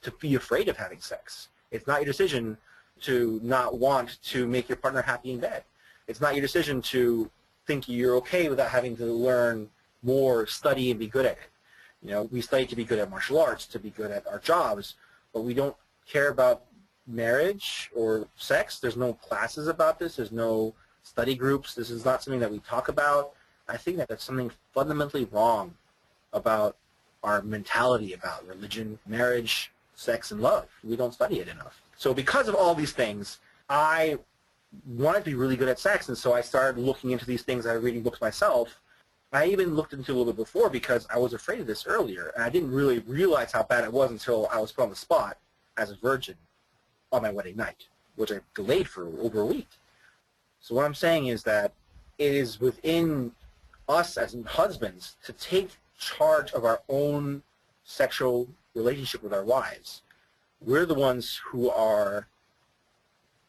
to 0.01 0.12
be 0.12 0.36
afraid 0.36 0.68
of 0.68 0.77
having 0.77 1.00
sex. 1.00 1.50
It's 1.71 1.88
not 1.88 1.98
your 1.98 2.06
decision 2.06 2.57
to 3.01 3.39
not 3.44 3.77
want 3.77 4.21
to 4.24 4.48
make 4.48 4.69
your 4.69 4.75
partner 4.75 5.01
happy 5.01 5.31
in 5.31 5.39
bed. 5.39 5.63
It's 6.07 6.21
not 6.21 6.36
your 6.36 6.42
decision 6.42 6.81
to 6.83 7.30
think 7.65 7.88
you're 7.88 8.15
okay 8.18 8.50
without 8.50 8.69
having 8.69 8.98
to 8.98 9.06
learn 9.06 9.69
more, 10.03 10.48
study, 10.48 10.92
and 10.92 11.00
be 11.00 11.07
good 11.07 11.25
at 11.25 11.33
it. 11.33 11.50
You 12.01 12.09
know, 12.09 12.24
we 12.31 12.42
study 12.42 12.65
to 12.65 12.75
be 12.75 12.83
good 12.83 13.00
at 13.00 13.09
martial 13.09 13.39
arts, 13.39 13.65
to 13.68 13.80
be 13.80 13.92
good 13.92 14.12
at 14.12 14.27
our 14.27 14.39
jobs, 14.39 14.95
but 15.33 15.42
we 15.42 15.53
don't 15.53 15.75
care 16.07 16.30
about 16.30 16.63
marriage 17.07 17.92
or 17.95 18.27
sex. 18.36 18.80
There's 18.80 18.97
no 18.97 19.13
classes 19.13 19.68
about 19.68 20.00
this. 20.00 20.15
There's 20.15 20.31
no 20.31 20.74
study 21.04 21.36
groups. 21.36 21.75
This 21.75 21.89
is 21.89 22.04
not 22.04 22.24
something 22.24 22.39
that 22.39 22.51
we 22.51 22.59
talk 22.59 22.88
about. 22.88 23.33
I 23.68 23.77
think 23.77 23.97
that 23.97 24.07
that's 24.07 24.24
something 24.24 24.51
fundamentally 24.74 25.25
wrong 25.25 25.75
about 26.33 26.77
our 27.24 27.42
mentality 27.42 28.13
about 28.13 28.47
religion, 28.47 28.97
marriage, 29.06 29.71
sex, 30.01 30.31
and 30.31 30.42
love. 30.42 30.68
We 30.83 30.95
don't 30.95 31.13
study 31.13 31.39
it 31.39 31.48
enough. 31.48 31.81
So 31.95 32.13
because 32.13 32.48
of 32.48 32.56
all 32.56 32.75
these 32.75 32.92
things, 32.92 33.39
I 33.69 34.18
wanted 34.88 35.24
to 35.25 35.31
be 35.31 35.36
really 35.36 35.56
good 35.56 35.69
at 35.69 35.80
sex, 35.80 36.09
and 36.09 36.18
so 36.18 36.33
I 36.33 36.42
started 36.42 36.81
looking 36.81 37.11
into 37.11 37.25
these 37.25 37.44
things. 37.44 37.66
I 37.66 37.75
was 37.75 37.83
reading 37.83 38.02
books 38.02 38.21
myself. 38.21 38.80
I 39.33 39.45
even 39.45 39.75
looked 39.75 39.94
into 39.94 40.11
a 40.11 40.16
little 40.16 40.33
bit 40.33 40.37
before 40.37 40.69
because 40.69 41.07
I 41.14 41.18
was 41.18 41.33
afraid 41.33 41.61
of 41.61 41.68
this 41.68 41.85
earlier, 41.85 42.33
and 42.35 42.44
I 42.44 42.49
didn't 42.49 42.71
really 42.71 42.99
realize 42.99 43.52
how 43.52 43.64
bad 43.64 43.83
it 43.83 43.94
was 43.94 44.11
until 44.11 44.47
I 44.52 44.59
was 44.59 44.71
put 44.71 44.83
on 44.83 44.90
the 44.90 44.95
spot 44.95 45.37
as 45.78 45.92
a 45.92 45.95
virgin 45.95 46.35
on 47.11 47.21
my 47.21 47.31
wedding 47.31 47.56
night, 47.56 47.87
which 48.16 48.31
I 48.31 48.40
delayed 48.56 48.90
for 48.90 49.07
over 49.19 49.42
a 49.42 49.45
week. 49.45 49.69
So 50.59 50.75
what 50.75 50.85
I'm 50.85 50.94
saying 50.94 51.28
is 51.28 51.44
that 51.44 51.73
it 52.18 52.33
is 52.33 52.59
within 52.59 53.31
us 53.87 54.18
as 54.18 54.35
husbands 54.45 55.16
to 55.25 55.33
take 55.33 55.69
charge 55.97 56.52
of 56.52 56.66
our 56.66 56.81
own 56.90 57.42
sexual 57.83 58.47
relationship 58.73 59.23
with 59.23 59.33
our 59.33 59.44
wives. 59.44 60.01
We're 60.61 60.85
the 60.85 60.94
ones 60.94 61.42
who 61.45 61.69
are 61.69 62.28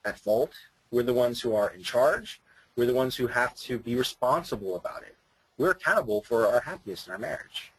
at 0.04 0.18
fault. 0.18 0.52
We're 0.90 1.02
the 1.02 1.14
ones 1.14 1.40
who 1.40 1.54
are 1.54 1.70
in 1.70 1.82
charge. 1.82 2.40
We're 2.76 2.86
the 2.86 2.94
ones 2.94 3.16
who 3.16 3.26
have 3.26 3.54
to 3.56 3.78
be 3.78 3.94
responsible 3.96 4.76
about 4.76 5.02
it. 5.02 5.16
We're 5.58 5.70
accountable 5.70 6.22
for 6.22 6.46
our 6.46 6.60
happiness 6.60 7.06
in 7.06 7.12
our 7.12 7.18
marriage. 7.18 7.72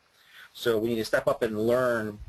So 0.53 0.77
we 0.77 0.89
need 0.89 0.95
to 0.95 1.05
step 1.05 1.27
up 1.27 1.41
and 1.41 1.67
learn 1.67 2.19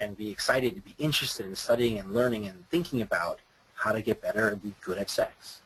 and 0.00 0.16
be 0.16 0.30
excited 0.30 0.74
to 0.74 0.80
be 0.80 0.94
interested 0.98 1.46
in 1.46 1.54
studying 1.54 1.98
and 1.98 2.12
learning 2.14 2.46
and 2.46 2.68
thinking 2.70 3.02
about 3.02 3.40
how 3.74 3.92
to 3.92 4.00
get 4.00 4.22
better 4.22 4.48
and 4.48 4.62
be 4.62 4.74
good 4.80 4.98
at 4.98 5.10
sex. 5.10 5.60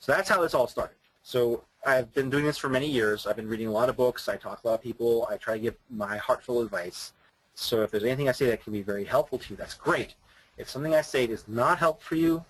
So 0.00 0.12
that's 0.12 0.28
how 0.28 0.42
this 0.42 0.54
all 0.54 0.66
started. 0.66 0.96
So 1.22 1.64
I've 1.86 2.12
been 2.12 2.28
doing 2.28 2.44
this 2.44 2.58
for 2.58 2.68
many 2.68 2.88
years. 2.88 3.26
I've 3.26 3.36
been 3.36 3.48
reading 3.48 3.68
a 3.68 3.72
lot 3.72 3.88
of 3.88 3.96
books. 3.96 4.28
I 4.28 4.36
talk 4.36 4.62
to 4.62 4.66
a 4.66 4.70
lot 4.70 4.74
of 4.74 4.82
people. 4.82 5.26
I 5.30 5.36
try 5.36 5.54
to 5.54 5.60
give 5.60 5.76
my 5.90 6.16
heartful 6.16 6.60
advice. 6.60 7.12
So 7.54 7.82
if 7.82 7.90
there's 7.90 8.04
anything 8.04 8.28
I 8.28 8.32
say 8.32 8.46
that 8.46 8.62
can 8.62 8.72
be 8.72 8.82
very 8.82 9.04
helpful 9.04 9.38
to 9.38 9.50
you, 9.50 9.56
that's 9.56 9.74
great. 9.74 10.14
If 10.56 10.68
something 10.68 10.94
I 10.94 11.00
say 11.00 11.26
does 11.26 11.46
not 11.48 11.78
help 11.78 12.02
for 12.02 12.16
you, 12.16 12.44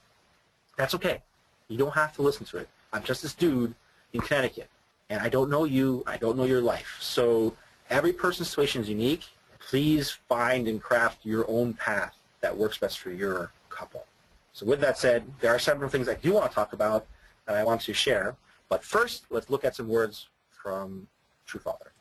that's 0.77 0.95
okay. 0.95 1.23
You 1.69 1.79
don't 1.79 1.95
have 1.95 2.15
to 2.17 2.23
listen 2.23 2.47
to 2.47 2.59
it. 2.59 2.69
I'm 2.93 3.03
just 3.03 3.23
this 3.23 3.35
dude 3.35 3.75
in 4.13 4.21
Connecticut, 4.21 4.69
and 5.11 5.21
I 5.21 5.29
don't 5.29 5.51
know 5.51 5.65
you. 5.65 6.03
I 6.07 6.17
don't 6.17 6.37
know 6.37 6.45
your 6.45 6.61
life. 6.61 6.97
So 7.01 7.55
every 7.91 8.13
person's 8.13 8.49
situation 8.49 8.83
is 8.83 8.89
unique, 8.89 9.25
please 9.59 10.11
find 10.11 10.69
and 10.69 10.83
craft 10.83 11.25
your 11.25 11.49
own 11.49 11.75
path 11.75 12.15
that 12.41 12.57
works 12.57 12.79
best 12.79 12.99
for 12.99 13.11
your 13.11 13.51
couple. 13.71 14.05
So 14.53 14.67
with 14.67 14.81
that 14.81 14.99
said, 14.99 15.25
there 15.41 15.55
are 15.55 15.59
several 15.59 15.91
things 15.91 16.09
I 16.09 16.15
do 16.15 16.33
want 16.33 16.49
to 16.49 16.55
talk 16.55 16.73
about 16.73 17.07
that 17.47 17.57
I 17.57 17.65
want 17.65 17.81
to 17.83 17.93
share. 17.93 18.37
But 18.69 18.85
first, 18.85 19.25
let's 19.31 19.51
look 19.51 19.65
at 19.65 19.75
some 19.75 19.89
words 19.89 20.29
from 20.51 21.07
True 21.47 21.61
Father. 21.61 21.93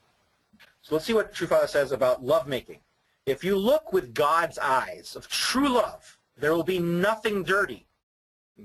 So 0.81 0.95
let's 0.95 1.05
see 1.05 1.13
what 1.13 1.33
True 1.33 1.47
Father 1.47 1.67
says 1.67 1.91
about 1.91 2.23
lovemaking. 2.23 2.79
If 3.25 3.43
you 3.43 3.55
look 3.57 3.93
with 3.93 4.13
God's 4.13 4.57
eyes 4.57 5.15
of 5.15 5.29
true 5.29 5.69
love, 5.69 6.17
there 6.37 6.53
will 6.53 6.63
be 6.63 6.79
nothing 6.79 7.43
dirty, 7.43 7.87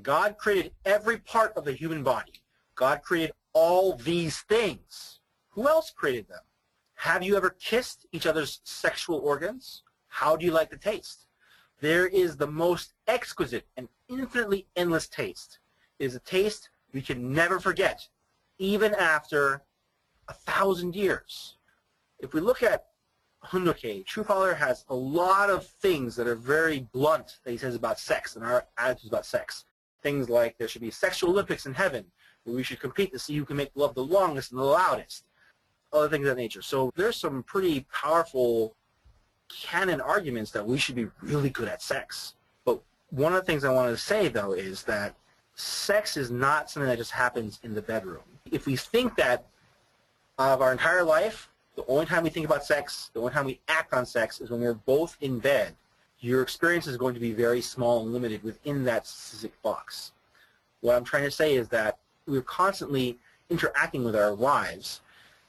God 0.02 0.36
created 0.36 0.72
every 0.84 1.18
part 1.18 1.56
of 1.56 1.64
the 1.64 1.72
human 1.72 2.02
body. 2.02 2.42
God 2.74 3.02
created 3.02 3.32
all 3.52 3.96
these 3.96 4.40
things. 4.40 5.20
Who 5.50 5.66
else 5.66 5.90
created 5.90 6.28
them? 6.28 6.42
Have 6.94 7.22
you 7.22 7.36
ever 7.36 7.50
kissed 7.50 8.06
each 8.12 8.26
other's 8.26 8.60
sexual 8.64 9.18
organs? 9.18 9.82
How 10.08 10.36
do 10.36 10.44
you 10.44 10.52
like 10.52 10.70
the 10.70 10.76
taste? 10.76 11.26
There 11.80 12.06
is 12.06 12.36
the 12.36 12.46
most 12.46 12.94
exquisite 13.06 13.66
and 13.76 13.88
infinitely 14.08 14.66
endless 14.76 15.08
taste. 15.08 15.58
It 15.98 16.06
is 16.06 16.14
a 16.14 16.20
taste 16.20 16.70
we 16.92 17.02
can 17.02 17.32
never 17.32 17.60
forget, 17.60 18.08
even 18.58 18.94
after 18.94 19.62
a 20.28 20.34
thousand 20.34 20.96
years. 20.96 21.56
If 22.18 22.34
we 22.34 22.40
look 22.40 22.62
at 22.62 22.87
Hoon-Dok-hae, 23.44 24.02
True 24.02 24.24
Father 24.24 24.54
has 24.54 24.84
a 24.88 24.94
lot 24.94 25.48
of 25.48 25.66
things 25.66 26.16
that 26.16 26.26
are 26.26 26.34
very 26.34 26.86
blunt 26.92 27.38
that 27.44 27.50
he 27.50 27.56
says 27.56 27.74
about 27.74 27.98
sex 27.98 28.36
and 28.36 28.44
our 28.44 28.66
attitudes 28.76 29.08
about 29.08 29.26
sex. 29.26 29.64
Things 30.02 30.28
like 30.28 30.56
there 30.58 30.68
should 30.68 30.82
be 30.82 30.90
sexual 30.90 31.30
Olympics 31.30 31.66
in 31.66 31.74
heaven, 31.74 32.04
where 32.44 32.56
we 32.56 32.62
should 32.62 32.80
compete 32.80 33.12
to 33.12 33.18
see 33.18 33.36
who 33.36 33.44
can 33.44 33.56
make 33.56 33.70
love 33.74 33.94
the 33.94 34.04
longest 34.04 34.50
and 34.50 34.60
the 34.60 34.64
loudest, 34.64 35.24
other 35.92 36.08
things 36.08 36.26
of 36.26 36.36
that 36.36 36.40
nature. 36.40 36.62
So 36.62 36.92
there's 36.96 37.16
some 37.16 37.42
pretty 37.42 37.86
powerful 37.92 38.74
canon 39.48 40.00
arguments 40.00 40.50
that 40.50 40.66
we 40.66 40.76
should 40.78 40.94
be 40.94 41.08
really 41.22 41.50
good 41.50 41.68
at 41.68 41.80
sex. 41.80 42.34
But 42.64 42.80
one 43.10 43.32
of 43.32 43.40
the 43.40 43.46
things 43.46 43.64
I 43.64 43.72
wanted 43.72 43.92
to 43.92 43.96
say, 43.98 44.28
though, 44.28 44.52
is 44.52 44.82
that 44.84 45.14
sex 45.54 46.16
is 46.16 46.30
not 46.30 46.70
something 46.70 46.88
that 46.88 46.98
just 46.98 47.12
happens 47.12 47.58
in 47.62 47.74
the 47.74 47.82
bedroom. 47.82 48.22
If 48.50 48.66
we 48.66 48.76
think 48.76 49.16
that 49.16 49.46
of 50.38 50.60
our 50.60 50.70
entire 50.70 51.02
life, 51.02 51.48
the 51.78 51.86
only 51.86 52.06
time 52.06 52.24
we 52.24 52.30
think 52.30 52.44
about 52.44 52.64
sex, 52.64 53.12
the 53.14 53.20
only 53.20 53.32
time 53.32 53.46
we 53.46 53.60
act 53.68 53.94
on 53.94 54.04
sex 54.04 54.40
is 54.40 54.50
when 54.50 54.60
we're 54.60 54.74
both 54.74 55.16
in 55.20 55.38
bed, 55.38 55.76
your 56.18 56.42
experience 56.42 56.88
is 56.88 56.96
going 56.96 57.14
to 57.14 57.20
be 57.20 57.32
very 57.32 57.60
small 57.60 58.02
and 58.02 58.12
limited 58.12 58.42
within 58.42 58.82
that 58.84 59.06
specific 59.06 59.62
box. 59.62 60.10
What 60.80 60.96
I'm 60.96 61.04
trying 61.04 61.22
to 61.22 61.30
say 61.30 61.54
is 61.54 61.68
that 61.68 61.98
we're 62.26 62.42
constantly 62.42 63.16
interacting 63.48 64.02
with 64.02 64.16
our 64.16 64.34
wives 64.34 65.02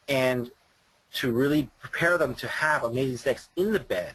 and 0.07 0.51
to 1.13 1.31
really 1.31 1.67
prepare 1.79 2.19
them 2.19 2.35
to 2.35 2.47
have 2.47 2.83
amazing 2.83 3.17
sex 3.17 3.49
in 3.55 3.73
the 3.73 3.79
bed, 3.79 4.13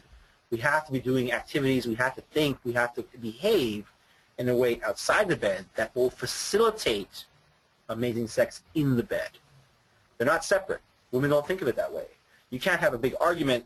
we 0.51 0.57
have 0.59 0.85
to 0.85 0.93
be 0.93 1.01
doing 1.01 1.33
activities, 1.33 1.85
we 1.85 1.95
have 1.95 2.15
to 2.15 2.21
think, 2.21 2.57
we 2.63 2.71
have 2.71 2.93
to 2.93 3.03
behave 3.19 3.91
in 4.37 4.47
a 4.47 4.55
way 4.55 4.79
outside 4.85 5.27
the 5.27 5.35
bed 5.35 5.65
that 5.75 5.93
will 5.93 6.09
facilitate 6.09 7.25
amazing 7.89 8.27
sex 8.27 8.63
in 8.73 8.95
the 8.95 9.03
bed. 9.03 9.31
They're 10.17 10.25
not 10.25 10.45
separate. 10.45 10.79
Women 11.15 11.29
don't 11.29 11.47
think 11.47 11.61
of 11.61 11.69
it 11.69 11.77
that 11.77 11.93
way. 11.93 12.07
You 12.49 12.59
can't 12.59 12.81
have 12.81 12.93
a 12.93 12.97
big 12.97 13.15
argument 13.21 13.63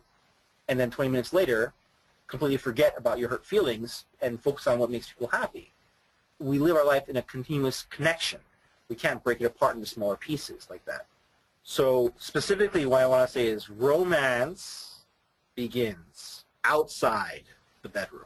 and 0.68 0.80
then 0.80 0.92
20 0.92 1.10
minutes 1.10 1.34
later 1.34 1.74
completely 2.28 2.58
forget 2.58 2.94
about 2.96 3.18
your 3.18 3.28
hurt 3.28 3.44
feelings 3.44 4.06
and 4.22 4.40
focus 4.40 4.68
on 4.68 4.78
what 4.78 4.92
makes 4.92 5.10
people 5.10 5.30
happy. 5.30 5.74
We 6.38 6.60
live 6.60 6.76
our 6.76 6.86
life 6.86 7.10
in 7.10 7.18
a 7.18 7.24
continuous 7.24 7.88
connection. 7.90 8.40
We 8.88 8.96
can't 8.96 9.24
break 9.24 9.42
it 9.42 9.46
apart 9.46 9.76
into 9.76 9.88
smaller 9.88 10.16
pieces 10.16 10.68
like 10.70 10.86
that. 10.86 11.08
So 11.64 12.14
specifically 12.20 12.86
what 12.86 13.02
I 13.02 13.08
want 13.08 13.28
to 13.28 13.34
say 13.34 13.48
is 13.48 13.68
romance 13.68 15.06
begins 15.56 16.46
outside 16.64 17.46
the 17.82 17.90
bedroom. 17.90 18.26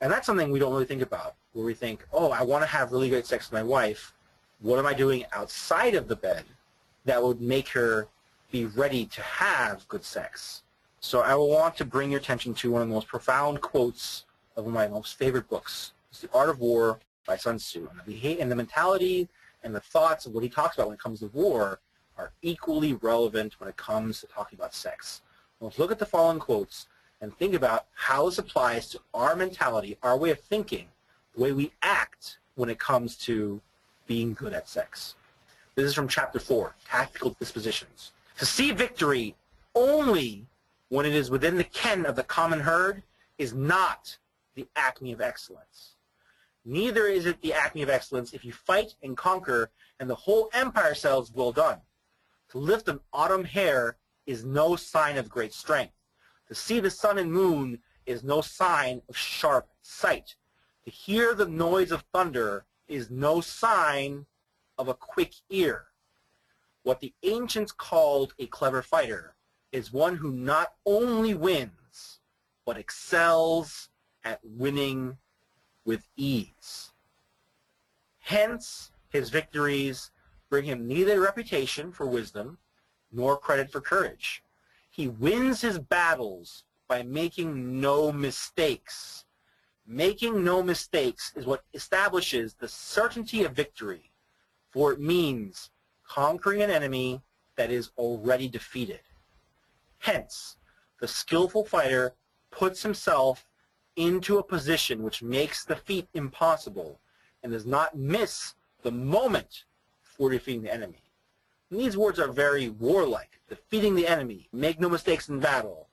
And 0.00 0.10
that's 0.10 0.24
something 0.24 0.50
we 0.50 0.58
don't 0.58 0.72
really 0.72 0.86
think 0.86 1.02
about, 1.02 1.34
where 1.52 1.66
we 1.66 1.74
think, 1.74 2.06
oh, 2.10 2.30
I 2.30 2.42
want 2.42 2.62
to 2.62 2.66
have 2.66 2.90
really 2.90 3.10
great 3.10 3.26
sex 3.26 3.50
with 3.50 3.60
my 3.60 3.62
wife. 3.62 4.14
What 4.60 4.78
am 4.78 4.86
I 4.86 4.94
doing 4.94 5.26
outside 5.34 5.94
of 5.94 6.08
the 6.08 6.16
bed 6.16 6.44
that 7.04 7.22
would 7.22 7.42
make 7.42 7.68
her 7.68 8.08
be 8.52 8.66
ready 8.66 9.06
to 9.06 9.22
have 9.22 9.88
good 9.88 10.04
sex? 10.04 10.62
So 11.00 11.22
I 11.22 11.34
will 11.34 11.48
want 11.48 11.76
to 11.78 11.84
bring 11.84 12.12
your 12.12 12.20
attention 12.20 12.54
to 12.54 12.70
one 12.70 12.82
of 12.82 12.88
the 12.88 12.94
most 12.94 13.08
profound 13.08 13.60
quotes 13.60 14.24
of 14.56 14.64
one 14.66 14.74
of 14.74 14.74
my 14.74 14.86
most 14.86 15.18
favorite 15.18 15.48
books. 15.48 15.92
It's 16.10 16.20
The 16.20 16.30
Art 16.32 16.50
of 16.50 16.60
War 16.60 17.00
by 17.26 17.36
Sun 17.36 17.56
Tzu. 17.56 17.88
And 17.90 18.00
the, 18.06 18.40
and 18.40 18.52
the 18.52 18.54
mentality 18.54 19.28
and 19.64 19.74
the 19.74 19.80
thoughts 19.80 20.26
of 20.26 20.34
what 20.34 20.44
he 20.44 20.48
talks 20.48 20.76
about 20.76 20.88
when 20.88 20.94
it 20.94 21.02
comes 21.02 21.20
to 21.20 21.26
war 21.28 21.80
are 22.18 22.32
equally 22.42 22.92
relevant 22.92 23.58
when 23.58 23.68
it 23.68 23.76
comes 23.76 24.20
to 24.20 24.26
talking 24.26 24.58
about 24.58 24.74
sex. 24.74 25.22
Let's 25.60 25.78
look 25.78 25.90
at 25.90 25.98
the 25.98 26.06
following 26.06 26.38
quotes 26.38 26.86
and 27.20 27.36
think 27.38 27.54
about 27.54 27.86
how 27.94 28.26
this 28.26 28.38
applies 28.38 28.88
to 28.90 29.00
our 29.14 29.34
mentality, 29.34 29.96
our 30.02 30.16
way 30.16 30.30
of 30.30 30.40
thinking, 30.40 30.88
the 31.34 31.42
way 31.42 31.52
we 31.52 31.72
act 31.82 32.38
when 32.56 32.68
it 32.68 32.78
comes 32.78 33.16
to 33.16 33.60
being 34.06 34.34
good 34.34 34.52
at 34.52 34.68
sex. 34.68 35.14
This 35.74 35.86
is 35.86 35.94
from 35.94 36.08
chapter 36.08 36.38
4, 36.38 36.74
Tactical 36.86 37.34
Dispositions. 37.38 38.12
To 38.38 38.46
see 38.46 38.72
victory 38.72 39.36
only 39.74 40.46
when 40.88 41.06
it 41.06 41.14
is 41.14 41.30
within 41.30 41.56
the 41.56 41.64
ken 41.64 42.06
of 42.06 42.16
the 42.16 42.22
common 42.22 42.60
herd 42.60 43.02
is 43.38 43.54
not 43.54 44.18
the 44.54 44.68
acme 44.76 45.12
of 45.12 45.20
excellence. 45.20 45.96
Neither 46.64 47.06
is 47.06 47.26
it 47.26 47.40
the 47.40 47.54
acme 47.54 47.82
of 47.82 47.88
excellence 47.88 48.32
if 48.32 48.44
you 48.44 48.52
fight 48.52 48.94
and 49.02 49.16
conquer 49.16 49.70
and 49.98 50.08
the 50.08 50.14
whole 50.14 50.50
empire 50.52 50.94
says 50.94 51.32
well 51.32 51.52
done. 51.52 51.80
To 52.50 52.58
lift 52.58 52.88
an 52.88 53.00
autumn 53.12 53.44
hair 53.44 53.96
is 54.26 54.44
no 54.44 54.76
sign 54.76 55.16
of 55.16 55.28
great 55.28 55.52
strength. 55.52 55.94
To 56.48 56.54
see 56.54 56.80
the 56.80 56.90
sun 56.90 57.18
and 57.18 57.32
moon 57.32 57.80
is 58.06 58.22
no 58.22 58.40
sign 58.40 59.02
of 59.08 59.16
sharp 59.16 59.68
sight. 59.80 60.36
To 60.84 60.90
hear 60.90 61.34
the 61.34 61.46
noise 61.46 61.90
of 61.92 62.04
thunder 62.12 62.66
is 62.88 63.10
no 63.10 63.40
sign 63.40 64.26
of 64.78 64.88
a 64.88 64.94
quick 64.94 65.32
ear. 65.50 65.86
What 66.82 67.00
the 67.00 67.14
ancients 67.22 67.72
called 67.72 68.34
a 68.38 68.46
clever 68.46 68.82
fighter 68.82 69.34
is 69.70 69.92
one 69.92 70.16
who 70.16 70.32
not 70.32 70.74
only 70.84 71.34
wins, 71.34 72.20
but 72.66 72.76
excels 72.76 73.88
at 74.24 74.40
winning 74.42 75.18
with 75.84 76.08
ease. 76.16 76.90
Hence, 78.18 78.90
his 79.08 79.30
victories 79.30 80.10
bring 80.48 80.64
him 80.64 80.86
neither 80.86 81.20
reputation 81.20 81.92
for 81.92 82.06
wisdom 82.06 82.58
nor 83.10 83.36
credit 83.36 83.70
for 83.70 83.80
courage. 83.80 84.42
He 84.90 85.08
wins 85.08 85.60
his 85.60 85.78
battles 85.78 86.64
by 86.88 87.02
making 87.02 87.80
no 87.80 88.12
mistakes. 88.12 89.24
Making 89.86 90.44
no 90.44 90.62
mistakes 90.62 91.32
is 91.34 91.46
what 91.46 91.64
establishes 91.74 92.54
the 92.54 92.68
certainty 92.68 93.44
of 93.44 93.52
victory, 93.52 94.12
for 94.70 94.92
it 94.92 95.00
means 95.00 95.70
conquering 96.08 96.62
an 96.62 96.70
enemy 96.70 97.22
that 97.56 97.70
is 97.70 97.90
already 97.96 98.48
defeated. 98.48 99.00
Hence, 99.98 100.56
the 101.00 101.08
skillful 101.08 101.64
fighter 101.64 102.14
puts 102.50 102.82
himself 102.82 103.46
into 103.96 104.38
a 104.38 104.42
position 104.42 105.02
which 105.02 105.22
makes 105.22 105.64
the 105.64 105.76
feat 105.76 106.08
impossible 106.14 107.00
and 107.42 107.52
does 107.52 107.66
not 107.66 107.96
miss 107.96 108.54
the 108.82 108.90
moment 108.90 109.64
for 110.00 110.30
defeating 110.30 110.62
the 110.62 110.72
enemy. 110.72 111.02
And 111.70 111.80
these 111.80 111.96
words 111.96 112.18
are 112.18 112.28
very 112.28 112.68
warlike. 112.68 113.40
Defeating 113.48 113.94
the 113.94 114.06
enemy. 114.06 114.48
Make 114.52 114.80
no 114.80 114.88
mistakes 114.88 115.28
in 115.28 115.40
battle. 115.40 115.88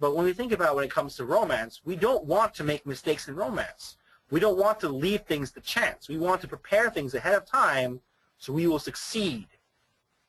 But 0.00 0.14
when 0.14 0.24
we 0.24 0.32
think 0.32 0.52
about 0.52 0.76
when 0.76 0.84
it 0.84 0.90
comes 0.90 1.16
to 1.16 1.24
romance, 1.24 1.80
we 1.84 1.96
don't 1.96 2.24
want 2.24 2.54
to 2.54 2.64
make 2.64 2.86
mistakes 2.86 3.28
in 3.28 3.34
romance. 3.34 3.96
We 4.30 4.40
don't 4.40 4.58
want 4.58 4.80
to 4.80 4.88
leave 4.88 5.22
things 5.22 5.50
to 5.52 5.60
chance. 5.60 6.08
We 6.08 6.18
want 6.18 6.40
to 6.42 6.48
prepare 6.48 6.90
things 6.90 7.14
ahead 7.14 7.34
of 7.34 7.46
time 7.46 8.00
so 8.38 8.52
we 8.52 8.66
will 8.66 8.78
succeed 8.78 9.48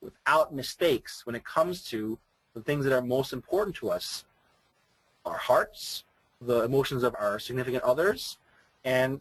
without 0.00 0.54
mistakes 0.54 1.24
when 1.24 1.34
it 1.34 1.44
comes 1.44 1.82
to 1.84 2.18
the 2.54 2.60
things 2.60 2.84
that 2.84 2.92
are 2.92 3.02
most 3.02 3.32
important 3.32 3.76
to 3.76 3.90
us. 3.90 4.24
Our 5.24 5.36
hearts, 5.36 6.04
the 6.40 6.62
emotions 6.64 7.02
of 7.02 7.14
our 7.18 7.38
significant 7.38 7.84
others, 7.84 8.38
and 8.84 9.20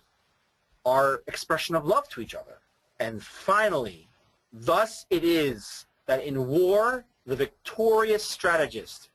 our 0.86 1.22
expression 1.28 1.76
of 1.76 1.86
love 1.86 2.10
to 2.10 2.22
each 2.22 2.34
other. 2.34 2.60
And 3.00 3.22
finally, 3.22 4.08
thus 4.52 5.06
it 5.10 5.24
is 5.24 5.86
that 6.08 6.24
in 6.24 6.48
war, 6.48 7.06
the 7.26 7.36
victorious 7.36 8.24
strategist 8.24 9.10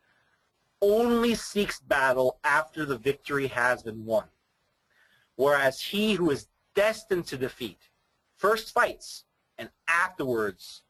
only 0.80 1.34
seeks 1.34 1.80
battle 1.80 2.38
after 2.44 2.84
the 2.84 2.98
victory 2.98 3.48
has 3.48 3.82
been 3.82 4.04
won, 4.04 4.24
whereas 5.36 5.80
he 5.80 6.14
who 6.14 6.30
is 6.30 6.46
destined 6.74 7.26
to 7.26 7.36
defeat 7.36 7.78
first 8.36 8.72
fights 8.72 9.24
and 9.58 9.70
afterwards 9.88 10.82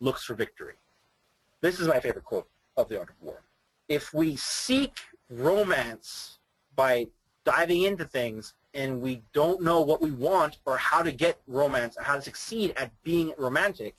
looks 0.00 0.24
for 0.24 0.34
victory. 0.34 0.74
This 1.60 1.80
is 1.80 1.88
my 1.88 2.00
favorite 2.00 2.24
quote 2.24 2.48
of 2.76 2.88
The 2.88 2.98
Art 2.98 3.10
of 3.10 3.14
War. 3.20 3.42
If 3.88 4.12
we 4.12 4.36
seek 4.36 4.98
romance 5.30 6.38
by 6.74 7.08
diving 7.44 7.82
into 7.82 8.04
things 8.04 8.54
and 8.74 9.00
we 9.00 9.22
don't 9.32 9.62
know 9.62 9.80
what 9.80 10.02
we 10.02 10.10
want 10.10 10.58
or 10.66 10.76
how 10.76 11.02
to 11.02 11.12
get 11.12 11.40
romance 11.46 11.96
or 11.96 12.02
how 12.02 12.16
to 12.16 12.22
succeed 12.22 12.74
at 12.76 12.90
being 13.02 13.32
romantic, 13.38 13.94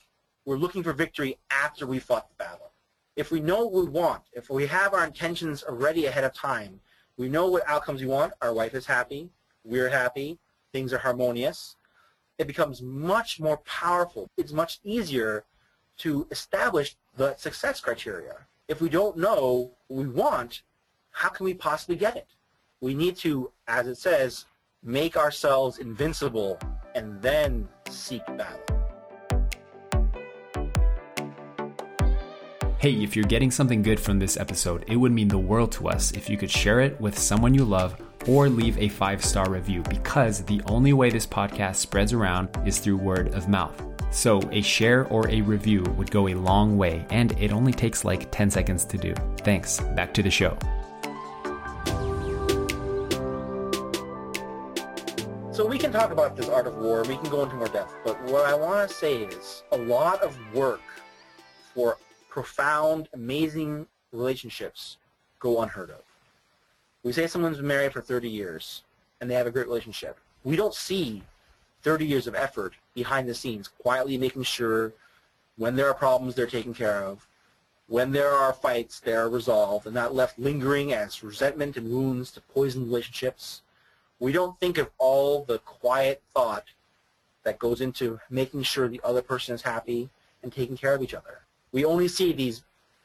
we're 0.46 0.58
looking 0.58 0.84
for 0.84 0.94
victory 0.94 1.38
after 1.50 1.88
we 1.88 2.00
fought 2.00 2.30
the 2.30 2.36
battle. 2.36 2.72
If 3.16 3.32
we 3.32 3.40
know 3.40 3.66
what 3.66 3.86
we 3.86 3.90
want, 3.90 4.24
if 4.34 4.50
we 4.50 4.68
have 4.68 4.94
our 4.94 5.04
intentions 5.04 5.64
already 5.64 6.06
ahead 6.06 6.24
of 6.24 6.34
time, 6.34 6.80
we 7.18 7.28
know 7.28 7.48
what 7.48 7.68
outcomes 7.68 8.02
we 8.02 8.08
want, 8.08 8.34
our 8.42 8.54
wife 8.54 8.76
is 8.76 8.86
happy, 8.86 9.32
we're 9.64 9.90
happy, 9.90 10.38
things 10.72 10.94
are 10.94 11.00
harmonious, 11.00 11.76
it 12.38 12.48
becomes 12.48 12.82
much 12.82 13.40
more 13.40 13.58
powerful. 13.58 14.30
It's 14.38 14.52
much 14.52 14.80
easier 14.84 15.46
to 15.98 16.28
establish 16.30 16.96
the 17.16 17.36
success 17.36 17.80
criteria. 17.80 18.36
If 18.68 18.82
we 18.82 18.90
don't 18.90 19.18
know 19.18 19.72
what 19.88 20.06
we 20.06 20.08
want, 20.08 20.62
how 21.12 21.30
can 21.30 21.46
we 21.46 21.54
possibly 21.54 21.96
get 21.96 22.16
it? 22.16 22.28
We 22.80 22.94
need 22.94 23.16
to, 23.18 23.52
as 23.68 23.88
it 23.88 23.98
says, 23.98 24.46
make 24.84 25.18
ourselves 25.18 25.80
invincible, 25.80 26.60
and 26.94 27.20
then 27.22 27.68
seek 27.90 28.24
battle. 28.38 28.62
Hey, 32.78 32.94
if 33.04 33.16
you're 33.16 33.26
getting 33.26 33.50
something 33.50 33.82
good 33.82 34.00
from 34.00 34.20
this 34.20 34.38
episode, 34.38 34.86
it 34.88 34.98
would 34.98 35.12
mean 35.12 35.30
the 35.30 35.40
world 35.40 35.72
to 35.74 35.88
us 35.88 36.12
if 36.12 36.30
you 36.30 36.38
could 36.38 36.52
share 36.52 36.80
it 36.80 37.02
with 37.02 37.18
someone 37.18 37.56
you 37.56 37.66
love 37.66 38.00
or 38.28 38.50
leave 38.50 38.78
a 38.78 38.90
five 38.90 39.24
star 39.24 39.50
review 39.50 39.82
because 39.90 40.44
the 40.44 40.62
only 40.66 40.94
way 40.94 41.10
this 41.10 41.26
podcast 41.26 41.76
spreads 41.76 42.14
around 42.14 42.50
is 42.66 42.80
through 42.80 42.98
word 42.98 43.34
of 43.34 43.48
mouth. 43.48 43.84
So, 44.10 44.42
a 44.52 44.62
share 44.62 45.06
or 45.08 45.28
a 45.30 45.42
review 45.42 45.84
would 45.98 46.12
go 46.12 46.30
a 46.30 46.34
long 46.34 46.78
way, 46.78 47.06
and 47.10 47.34
it 47.40 47.52
only 47.52 47.74
takes 47.74 48.06
like 48.06 48.32
10 48.32 48.50
seconds 48.50 48.86
to 48.86 48.98
do. 48.98 49.14
Thanks. 49.40 49.80
Back 49.80 50.14
to 50.14 50.24
the 50.24 50.32
show. 50.32 50.58
So 55.58 55.66
we 55.66 55.80
can 55.80 55.92
talk 55.92 56.12
about 56.12 56.36
this 56.36 56.48
art 56.50 56.68
of 56.68 56.78
war, 56.78 57.02
we 57.02 57.16
can 57.16 57.32
go 57.32 57.42
into 57.42 57.56
more 57.56 57.68
depth, 57.68 57.96
but 58.06 58.22
what 58.26 58.46
I 58.46 58.54
want 58.54 58.88
to 58.88 58.96
say 58.96 59.24
is 59.24 59.64
a 59.72 59.78
lot 59.78 60.22
of 60.22 60.38
work 60.54 60.82
for 61.74 61.98
profound, 62.30 63.10
amazing 63.16 63.88
relationships 64.12 64.98
go 65.40 65.64
unheard 65.64 65.90
of. 65.90 66.07
We 67.08 67.14
say 67.14 67.26
someone's 67.26 67.56
been 67.56 67.68
married 67.68 67.94
for 67.94 68.02
30 68.02 68.30
years 68.30 68.84
and 69.22 69.32
they 69.32 69.36
have 69.36 69.48
a 69.48 69.52
great 69.52 69.68
relationship. 69.68 70.18
We 70.44 70.58
don't 70.58 70.74
see 70.74 71.24
30 71.84 72.06
years 72.06 72.28
of 72.28 72.36
effort 72.36 72.74
behind 72.94 73.30
the 73.30 73.34
scenes, 73.34 73.70
quietly 73.70 74.18
making 74.18 74.44
sure 74.44 74.92
when 75.56 75.78
there 75.78 75.88
are 75.88 75.94
problems 75.94 76.36
they're 76.36 76.48
taken 76.48 76.74
care 76.74 77.02
of, 77.06 77.26
when 77.88 78.12
there 78.12 78.34
are 78.34 78.52
fights 78.52 79.00
they're 79.00 79.30
resolved 79.30 79.86
and 79.86 79.96
not 79.96 80.14
left 80.14 80.38
lingering 80.38 80.92
as 80.92 81.24
resentment 81.24 81.78
and 81.78 81.90
wounds 81.90 82.30
to 82.32 82.42
poison 82.42 82.84
relationships 82.84 83.62
we 84.20 84.34
don't 84.34 84.60
think 84.60 84.78
of 84.78 84.90
all 84.98 85.46
the 85.46 85.60
quiet 85.60 86.22
thought 86.34 86.66
that 87.44 87.58
goes 87.58 87.80
into 87.80 88.20
making 88.30 88.64
sure 88.64 88.90
the 88.90 89.00
other 89.02 89.22
person 89.22 89.56
is 89.56 89.62
happy 89.62 90.10
and 90.44 90.52
taking 90.52 90.76
care 90.76 90.94
of 90.94 91.02
each 91.02 91.14
other. 91.14 91.40
We 91.72 91.86
only 91.86 92.10
see 92.10 92.34
these 92.34 92.64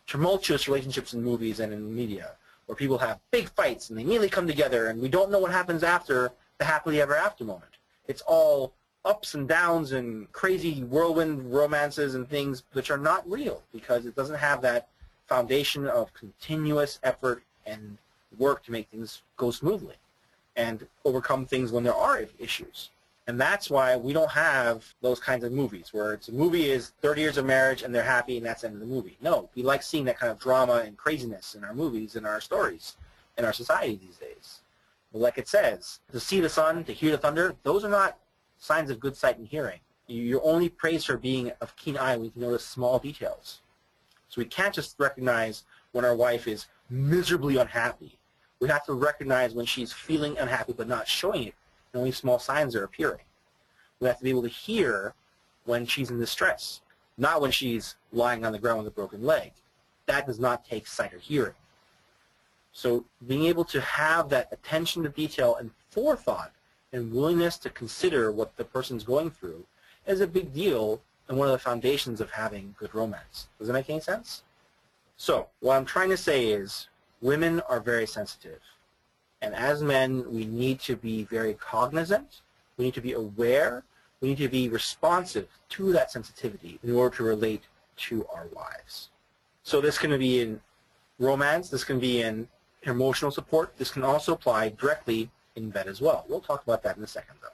tumultuous 0.08 0.66
relationships 0.66 1.14
in 1.14 1.22
movies 1.22 1.60
and 1.60 1.72
in 1.72 1.94
media 1.94 2.32
where 2.72 2.76
people 2.78 2.96
have 2.96 3.20
big 3.30 3.50
fights 3.50 3.90
and 3.90 3.98
they 3.98 4.02
immediately 4.02 4.30
come 4.30 4.46
together 4.46 4.86
and 4.86 4.98
we 4.98 5.06
don't 5.06 5.30
know 5.30 5.38
what 5.38 5.52
happens 5.52 5.82
after 5.82 6.32
the 6.56 6.64
happily 6.64 7.02
ever 7.02 7.14
after 7.14 7.44
moment. 7.44 7.76
It's 8.08 8.22
all 8.22 8.72
ups 9.04 9.34
and 9.34 9.46
downs 9.46 9.92
and 9.92 10.32
crazy 10.32 10.82
whirlwind 10.84 11.52
romances 11.52 12.14
and 12.14 12.26
things 12.26 12.62
which 12.72 12.90
are 12.90 12.96
not 12.96 13.30
real 13.30 13.62
because 13.74 14.06
it 14.06 14.16
doesn't 14.16 14.38
have 14.38 14.62
that 14.62 14.88
foundation 15.26 15.86
of 15.86 16.14
continuous 16.14 16.98
effort 17.02 17.42
and 17.66 17.98
work 18.38 18.64
to 18.64 18.72
make 18.72 18.88
things 18.88 19.20
go 19.36 19.50
smoothly 19.50 19.96
and 20.56 20.86
overcome 21.04 21.44
things 21.44 21.72
when 21.72 21.84
there 21.84 21.94
are 21.94 22.24
issues. 22.38 22.88
And 23.28 23.40
that's 23.40 23.70
why 23.70 23.96
we 23.96 24.12
don't 24.12 24.30
have 24.30 24.84
those 25.00 25.20
kinds 25.20 25.44
of 25.44 25.52
movies 25.52 25.90
where 25.92 26.12
it's 26.12 26.28
a 26.28 26.32
movie 26.32 26.70
is 26.70 26.92
30 27.02 27.20
years 27.20 27.38
of 27.38 27.46
marriage 27.46 27.82
and 27.82 27.94
they're 27.94 28.02
happy 28.02 28.36
and 28.36 28.44
that's 28.44 28.62
the 28.62 28.66
end 28.68 28.74
of 28.74 28.80
the 28.80 28.86
movie. 28.86 29.16
No, 29.20 29.48
we 29.54 29.62
like 29.62 29.82
seeing 29.82 30.04
that 30.06 30.18
kind 30.18 30.32
of 30.32 30.40
drama 30.40 30.82
and 30.84 30.96
craziness 30.96 31.54
in 31.54 31.62
our 31.62 31.72
movies 31.74 32.16
and 32.16 32.26
our 32.26 32.40
stories 32.40 32.96
in 33.38 33.44
our 33.44 33.52
society 33.52 33.94
these 33.94 34.16
days. 34.16 34.60
Like 35.12 35.38
it 35.38 35.46
says, 35.46 36.00
to 36.10 36.18
see 36.18 36.40
the 36.40 36.48
sun, 36.48 36.84
to 36.84 36.92
hear 36.92 37.12
the 37.12 37.18
thunder, 37.18 37.54
those 37.62 37.84
are 37.84 37.90
not 37.90 38.18
signs 38.58 38.90
of 38.90 38.98
good 38.98 39.16
sight 39.16 39.38
and 39.38 39.46
hearing. 39.46 39.80
You're 40.08 40.44
only 40.44 40.68
praise 40.68 41.04
for 41.04 41.16
being 41.16 41.52
of 41.60 41.76
keen 41.76 41.96
eye 41.96 42.16
when 42.16 42.24
you 42.24 42.30
can 42.32 42.42
notice 42.42 42.64
small 42.64 42.98
details. 42.98 43.60
So 44.28 44.40
we 44.40 44.46
can't 44.46 44.74
just 44.74 44.96
recognize 44.98 45.64
when 45.92 46.04
our 46.04 46.16
wife 46.16 46.48
is 46.48 46.66
miserably 46.90 47.56
unhappy 47.56 48.18
we 48.62 48.68
have 48.68 48.86
to 48.86 48.92
recognize 48.92 49.54
when 49.54 49.66
she's 49.66 49.92
feeling 49.92 50.38
unhappy 50.38 50.72
but 50.72 50.86
not 50.86 51.08
showing 51.08 51.48
it, 51.48 51.54
and 51.92 52.00
only 52.00 52.12
small 52.12 52.38
signs 52.38 52.74
are 52.74 52.84
appearing. 52.84 53.24
We 54.00 54.08
have 54.08 54.18
to 54.18 54.24
be 54.24 54.30
able 54.30 54.42
to 54.42 54.48
hear 54.48 55.14
when 55.64 55.86
she's 55.86 56.10
in 56.10 56.18
distress, 56.18 56.80
not 57.16 57.40
when 57.40 57.50
she's 57.50 57.96
lying 58.12 58.44
on 58.44 58.52
the 58.52 58.58
ground 58.58 58.78
with 58.78 58.88
a 58.88 58.94
broken 58.94 59.22
leg. 59.22 59.52
That 60.06 60.26
does 60.26 60.40
not 60.40 60.64
take 60.64 60.86
sight 60.86 61.14
or 61.14 61.18
hearing. 61.18 61.54
So 62.72 63.04
being 63.26 63.44
able 63.44 63.64
to 63.66 63.80
have 63.80 64.28
that 64.30 64.48
attention 64.50 65.02
to 65.02 65.08
detail 65.08 65.56
and 65.56 65.70
forethought 65.90 66.52
and 66.92 67.12
willingness 67.12 67.58
to 67.58 67.70
consider 67.70 68.32
what 68.32 68.56
the 68.56 68.64
person's 68.64 69.04
going 69.04 69.30
through 69.30 69.64
is 70.06 70.20
a 70.20 70.26
big 70.26 70.52
deal 70.52 71.00
and 71.28 71.38
one 71.38 71.48
of 71.48 71.52
the 71.52 71.58
foundations 71.58 72.20
of 72.20 72.30
having 72.30 72.74
good 72.78 72.94
romance. 72.94 73.48
Does 73.58 73.68
that 73.68 73.74
make 73.74 73.88
any 73.88 74.00
sense? 74.00 74.42
So 75.16 75.48
what 75.60 75.76
I'm 75.76 75.84
trying 75.84 76.10
to 76.10 76.16
say 76.16 76.46
is 76.46 76.88
women 77.20 77.60
are 77.68 77.80
very 77.80 78.06
sensitive. 78.06 78.60
And 79.42 79.54
as 79.54 79.82
men, 79.82 80.32
we 80.32 80.46
need 80.46 80.80
to 80.80 80.96
be 80.96 81.24
very 81.24 81.54
cognizant. 81.54 82.40
We 82.76 82.86
need 82.86 82.94
to 82.94 83.00
be 83.00 83.12
aware. 83.12 83.82
We 84.20 84.28
need 84.28 84.38
to 84.38 84.48
be 84.48 84.68
responsive 84.68 85.48
to 85.70 85.92
that 85.92 86.12
sensitivity 86.12 86.78
in 86.82 86.94
order 86.94 87.16
to 87.16 87.24
relate 87.24 87.64
to 87.96 88.24
our 88.32 88.46
wives. 88.54 89.10
So 89.64 89.80
this 89.80 89.98
can 89.98 90.16
be 90.18 90.40
in 90.40 90.60
romance. 91.18 91.68
This 91.68 91.84
can 91.84 91.98
be 91.98 92.22
in 92.22 92.48
emotional 92.84 93.32
support. 93.32 93.76
This 93.76 93.90
can 93.90 94.04
also 94.04 94.32
apply 94.32 94.70
directly 94.70 95.30
in 95.56 95.70
bed 95.70 95.88
as 95.88 96.00
well. 96.00 96.24
We'll 96.28 96.40
talk 96.40 96.62
about 96.62 96.82
that 96.84 96.96
in 96.96 97.02
a 97.02 97.08
second, 97.08 97.36
though. 97.42 97.48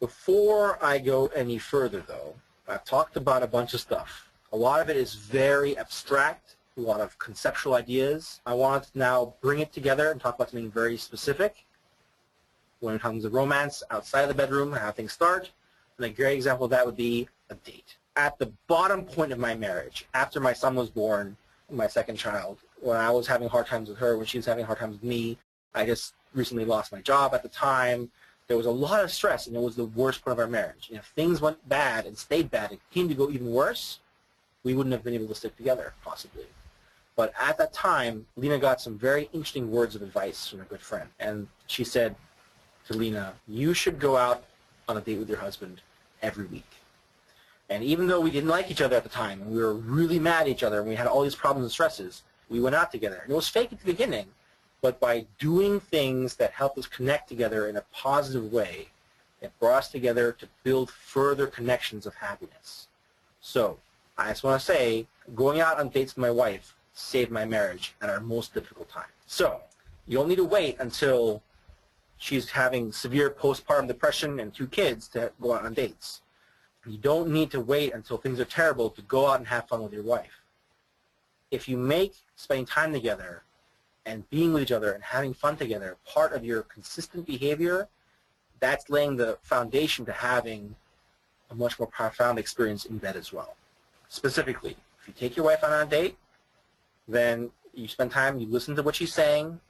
Before 0.00 0.82
I 0.84 0.98
go 0.98 1.26
any 1.28 1.58
further, 1.58 2.02
though, 2.06 2.34
I've 2.66 2.84
talked 2.84 3.16
about 3.16 3.42
a 3.42 3.46
bunch 3.46 3.74
of 3.74 3.80
stuff. 3.80 4.30
A 4.52 4.56
lot 4.56 4.80
of 4.80 4.90
it 4.90 4.96
is 4.96 5.14
very 5.14 5.76
abstract 5.78 6.55
a 6.76 6.80
lot 6.80 7.00
of 7.00 7.18
conceptual 7.18 7.74
ideas. 7.74 8.40
I 8.44 8.54
want 8.54 8.84
to 8.84 8.98
now 8.98 9.34
bring 9.40 9.60
it 9.60 9.72
together 9.72 10.10
and 10.10 10.20
talk 10.20 10.34
about 10.34 10.50
something 10.50 10.70
very 10.70 10.96
specific 10.96 11.64
when 12.80 12.94
it 12.94 13.00
comes 13.00 13.24
to 13.24 13.30
romance 13.30 13.82
outside 13.90 14.22
of 14.22 14.28
the 14.28 14.34
bedroom, 14.34 14.72
how 14.72 14.90
things 14.90 15.12
start. 15.12 15.50
And 15.96 16.06
a 16.06 16.10
great 16.10 16.34
example 16.34 16.66
of 16.66 16.70
that 16.72 16.84
would 16.84 16.96
be 16.96 17.28
a 17.48 17.54
date. 17.54 17.96
At 18.16 18.38
the 18.38 18.52
bottom 18.66 19.04
point 19.04 19.32
of 19.32 19.38
my 19.38 19.54
marriage, 19.54 20.06
after 20.12 20.40
my 20.40 20.52
son 20.52 20.74
was 20.74 20.90
born, 20.90 21.36
my 21.70 21.86
second 21.86 22.16
child, 22.16 22.58
when 22.80 22.96
I 22.96 23.10
was 23.10 23.26
having 23.26 23.48
hard 23.48 23.66
times 23.66 23.88
with 23.88 23.98
her, 23.98 24.16
when 24.16 24.26
she 24.26 24.38
was 24.38 24.46
having 24.46 24.64
hard 24.64 24.78
times 24.78 24.94
with 24.94 25.02
me, 25.02 25.38
I 25.74 25.86
just 25.86 26.14
recently 26.34 26.64
lost 26.64 26.92
my 26.92 27.00
job 27.00 27.34
at 27.34 27.42
the 27.42 27.48
time. 27.48 28.10
There 28.48 28.56
was 28.56 28.66
a 28.66 28.70
lot 28.70 29.02
of 29.02 29.10
stress, 29.10 29.46
and 29.46 29.56
it 29.56 29.62
was 29.62 29.76
the 29.76 29.86
worst 29.86 30.22
part 30.22 30.32
of 30.32 30.38
our 30.38 30.46
marriage. 30.46 30.88
And 30.88 30.98
if 30.98 31.06
things 31.06 31.40
went 31.40 31.66
bad 31.68 32.06
and 32.06 32.16
stayed 32.16 32.50
bad, 32.50 32.72
it 32.72 32.80
came 32.92 33.08
to 33.08 33.14
go 33.14 33.30
even 33.30 33.50
worse, 33.50 34.00
we 34.62 34.74
wouldn't 34.74 34.92
have 34.92 35.02
been 35.02 35.14
able 35.14 35.28
to 35.28 35.34
stick 35.34 35.56
together, 35.56 35.94
possibly. 36.04 36.44
But 37.16 37.32
at 37.40 37.56
that 37.58 37.72
time, 37.72 38.26
Lena 38.36 38.58
got 38.58 38.80
some 38.80 38.98
very 38.98 39.30
interesting 39.32 39.70
words 39.70 39.94
of 39.94 40.02
advice 40.02 40.48
from 40.48 40.60
a 40.60 40.64
good 40.64 40.80
friend. 40.80 41.08
And 41.18 41.48
she 41.66 41.82
said 41.82 42.14
to 42.88 42.94
Lena, 42.94 43.34
you 43.48 43.72
should 43.72 43.98
go 43.98 44.16
out 44.16 44.44
on 44.86 44.98
a 44.98 45.00
date 45.00 45.18
with 45.18 45.28
your 45.28 45.38
husband 45.38 45.80
every 46.22 46.44
week. 46.44 46.68
And 47.68 47.82
even 47.82 48.06
though 48.06 48.20
we 48.20 48.30
didn't 48.30 48.50
like 48.50 48.70
each 48.70 48.82
other 48.82 48.96
at 48.96 49.02
the 49.02 49.08
time, 49.08 49.40
and 49.40 49.50
we 49.50 49.58
were 49.58 49.74
really 49.74 50.18
mad 50.18 50.42
at 50.42 50.48
each 50.48 50.62
other, 50.62 50.78
and 50.80 50.88
we 50.88 50.94
had 50.94 51.06
all 51.06 51.22
these 51.22 51.34
problems 51.34 51.64
and 51.64 51.72
stresses, 51.72 52.22
we 52.48 52.60
went 52.60 52.76
out 52.76 52.92
together. 52.92 53.20
And 53.22 53.32
it 53.32 53.34
was 53.34 53.48
fake 53.48 53.72
at 53.72 53.80
the 53.80 53.86
beginning, 53.86 54.26
but 54.82 55.00
by 55.00 55.26
doing 55.38 55.80
things 55.80 56.36
that 56.36 56.52
helped 56.52 56.78
us 56.78 56.86
connect 56.86 57.28
together 57.28 57.66
in 57.66 57.76
a 57.76 57.82
positive 57.92 58.52
way, 58.52 58.88
it 59.40 59.50
brought 59.58 59.78
us 59.78 59.88
together 59.90 60.32
to 60.32 60.46
build 60.62 60.90
further 60.90 61.46
connections 61.46 62.06
of 62.06 62.14
happiness. 62.14 62.86
So 63.40 63.78
I 64.16 64.28
just 64.28 64.44
want 64.44 64.60
to 64.60 64.64
say, 64.64 65.08
going 65.34 65.60
out 65.60 65.80
on 65.80 65.88
dates 65.88 66.14
with 66.14 66.22
my 66.22 66.30
wife 66.30 66.75
saved 66.96 67.30
my 67.30 67.44
marriage 67.44 67.94
at 68.00 68.08
our 68.08 68.20
most 68.20 68.54
difficult 68.54 68.88
time. 68.88 69.04
So 69.26 69.60
you 70.06 70.16
don't 70.16 70.28
need 70.28 70.36
to 70.36 70.44
wait 70.44 70.76
until 70.80 71.42
she's 72.16 72.50
having 72.50 72.90
severe 72.90 73.30
postpartum 73.30 73.86
depression 73.86 74.40
and 74.40 74.52
two 74.52 74.66
kids 74.66 75.06
to 75.08 75.30
go 75.40 75.54
out 75.54 75.64
on 75.64 75.74
dates. 75.74 76.22
You 76.86 76.96
don't 76.96 77.28
need 77.28 77.50
to 77.50 77.60
wait 77.60 77.92
until 77.92 78.16
things 78.16 78.40
are 78.40 78.44
terrible 78.46 78.90
to 78.90 79.02
go 79.02 79.26
out 79.26 79.38
and 79.38 79.46
have 79.48 79.68
fun 79.68 79.82
with 79.82 79.92
your 79.92 80.04
wife. 80.04 80.40
If 81.50 81.68
you 81.68 81.76
make 81.76 82.14
spending 82.36 82.64
time 82.64 82.92
together 82.92 83.42
and 84.06 84.28
being 84.30 84.52
with 84.52 84.62
each 84.62 84.72
other 84.72 84.92
and 84.92 85.02
having 85.02 85.34
fun 85.34 85.56
together 85.56 85.96
part 86.06 86.32
of 86.32 86.44
your 86.44 86.62
consistent 86.62 87.26
behavior, 87.26 87.88
that's 88.60 88.88
laying 88.88 89.16
the 89.16 89.36
foundation 89.42 90.06
to 90.06 90.12
having 90.12 90.76
a 91.50 91.54
much 91.54 91.78
more 91.78 91.88
profound 91.88 92.38
experience 92.38 92.86
in 92.86 92.98
bed 92.98 93.16
as 93.16 93.32
well. 93.32 93.56
Specifically, 94.08 94.76
if 95.00 95.08
you 95.08 95.14
take 95.14 95.36
your 95.36 95.44
wife 95.44 95.62
on 95.62 95.72
a 95.72 95.84
date, 95.84 96.16
then 97.08 97.50
you 97.74 97.88
spend 97.88 98.10
time, 98.10 98.38
you 98.38 98.46
listen 98.48 98.74
to 98.76 98.82
what 98.82 98.96
she's 98.96 99.12
saying, 99.12 99.60